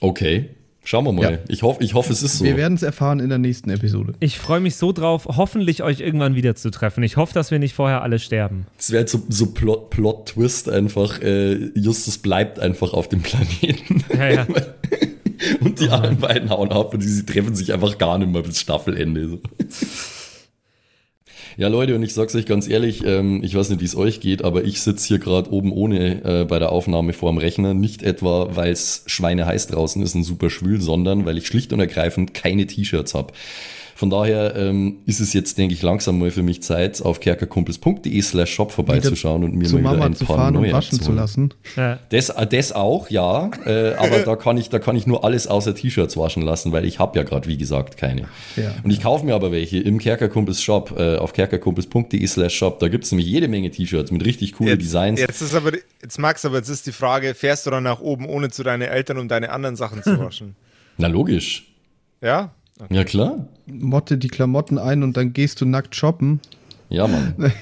[0.00, 0.50] Okay,
[0.84, 1.32] schauen wir mal.
[1.32, 1.38] Ja.
[1.48, 2.44] Ich hoffe, ich hoffe, es ist so.
[2.44, 4.14] Wir werden es erfahren in der nächsten Episode.
[4.20, 7.02] ich freue mich so drauf, hoffentlich euch irgendwann wieder zu treffen.
[7.02, 8.66] Ich hoffe, dass wir nicht vorher alle sterben.
[8.78, 11.20] Es wäre so, so Plot, Plot-Twist einfach.
[11.22, 14.04] Äh, Justus bleibt einfach auf dem Planeten.
[14.12, 14.46] Ja, ja.
[15.60, 18.60] Und die anderen beiden hauen ab und sie treffen sich einfach gar nicht mehr bis
[18.60, 19.26] Staffelende.
[19.26, 19.38] So.
[21.60, 24.20] Ja, Leute, und ich sag's euch ganz ehrlich, ähm, ich weiß nicht, wie es euch
[24.20, 27.74] geht, aber ich sitze hier gerade oben ohne äh, bei der Aufnahme vorm Rechner.
[27.74, 31.80] Nicht etwa, weil es schweineheiß draußen ist und super schwül, sondern weil ich schlicht und
[31.80, 33.34] ergreifend keine T-Shirts habe.
[34.00, 38.22] Von daher ähm, ist es jetzt, denke ich, langsam mal für mich Zeit, auf kerkerkumpels.de
[38.22, 40.72] slash shop vorbeizuschauen und mir zu mal wieder Mama ein zu paar fahren und neue
[40.72, 41.52] waschen zu lassen.
[41.76, 41.98] Ja.
[42.08, 43.50] Das, äh, das auch, ja.
[43.66, 46.86] Äh, aber da kann ich, da kann ich nur alles außer T-Shirts waschen lassen, weil
[46.86, 48.22] ich habe ja gerade, wie gesagt, keine.
[48.56, 48.74] Ja.
[48.82, 52.78] Und ich kaufe mir aber welche im Kerkerkumpels Shop, äh, auf kerkerkumpels.de slash shop.
[52.78, 55.20] Da gibt's nämlich jede Menge T-Shirts mit richtig coolen Designs.
[55.20, 58.26] Jetzt ist aber, jetzt Max, aber jetzt ist die Frage, fährst du dann nach oben,
[58.26, 60.56] ohne zu deinen Eltern, um deine anderen Sachen zu waschen?
[60.96, 61.66] Na logisch.
[62.22, 62.54] Ja?
[62.88, 63.46] Ja klar.
[63.66, 66.40] Motte die Klamotten ein und dann gehst du nackt shoppen.
[66.90, 67.34] Ja, Mann.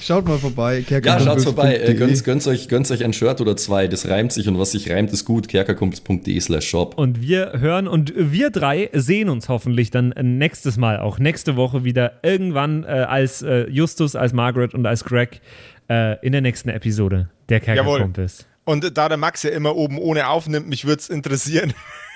[0.00, 0.82] Schaut mal vorbei.
[0.88, 1.74] Ja, schaut vorbei.
[1.74, 1.94] Äh, kerkerkumpels.de.
[1.96, 3.88] gönnt, gönnt, euch, gönnt euch ein Shirt oder zwei.
[3.88, 5.48] Das reimt sich und was sich reimt, ist gut.
[5.48, 6.96] kerkerkumpels.de slash shop.
[6.96, 11.84] Und wir hören und wir drei sehen uns hoffentlich dann nächstes Mal, auch nächste Woche
[11.84, 15.42] wieder irgendwann äh, als äh, Justus, als Margaret und als Greg
[15.90, 18.46] äh, in der nächsten Episode der Kerkerkumpels.
[18.64, 21.74] Und da der Max ja immer oben ohne aufnimmt, mich würde es interessieren,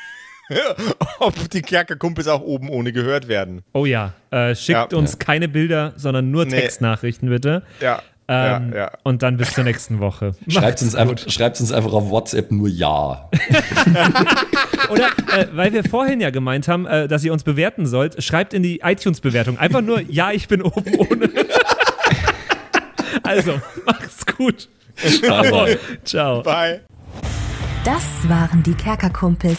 [1.21, 3.63] ob die Kerkerkumpels auch oben ohne gehört werden.
[3.73, 4.99] Oh ja, äh, schickt Ja.
[4.99, 6.51] uns keine Bilder, sondern nur Nee.
[6.53, 7.63] Textnachrichten bitte.
[7.81, 8.03] Ja.
[8.27, 8.91] Ähm, Ja, ja.
[9.03, 10.35] Und dann bis zur nächsten Woche.
[10.49, 13.29] Schreibt uns, einfach, schreibt uns einfach auf WhatsApp nur Ja.
[14.91, 18.55] Oder äh, weil wir vorhin ja gemeint haben, äh, dass ihr uns bewerten sollt, schreibt
[18.55, 21.29] in die iTunes-Bewertung einfach nur Ja, ich bin oben ohne.
[23.23, 24.69] also, macht's gut.
[25.29, 25.69] Aber
[26.05, 26.43] Ciao.
[26.43, 26.81] Bye.
[27.85, 29.59] Das waren die Kerkerkumpels.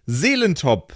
[0.11, 0.93] Seelentop,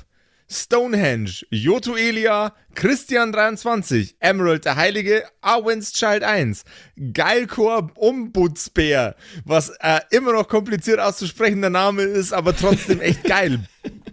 [0.49, 6.65] Stonehenge, Joto Elia, Christian23, Emerald der Heilige, Arwen's Child 1,
[7.13, 13.65] Geilkor Ombudsbär, was äh, immer noch kompliziert auszusprechender Name ist, aber trotzdem echt geil.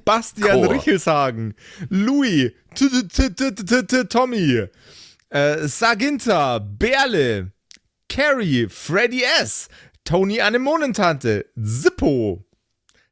[0.04, 0.72] Bastian Chor.
[0.72, 1.54] Richelshagen,
[1.88, 2.52] Louis,
[4.08, 4.66] Tommy,
[5.30, 7.50] äh, Saginta, Berle,
[8.08, 9.68] Carrie, Freddy S.,
[10.04, 12.44] Tony Anemonentante, Zippo,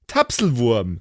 [0.07, 1.01] Tapselwurm,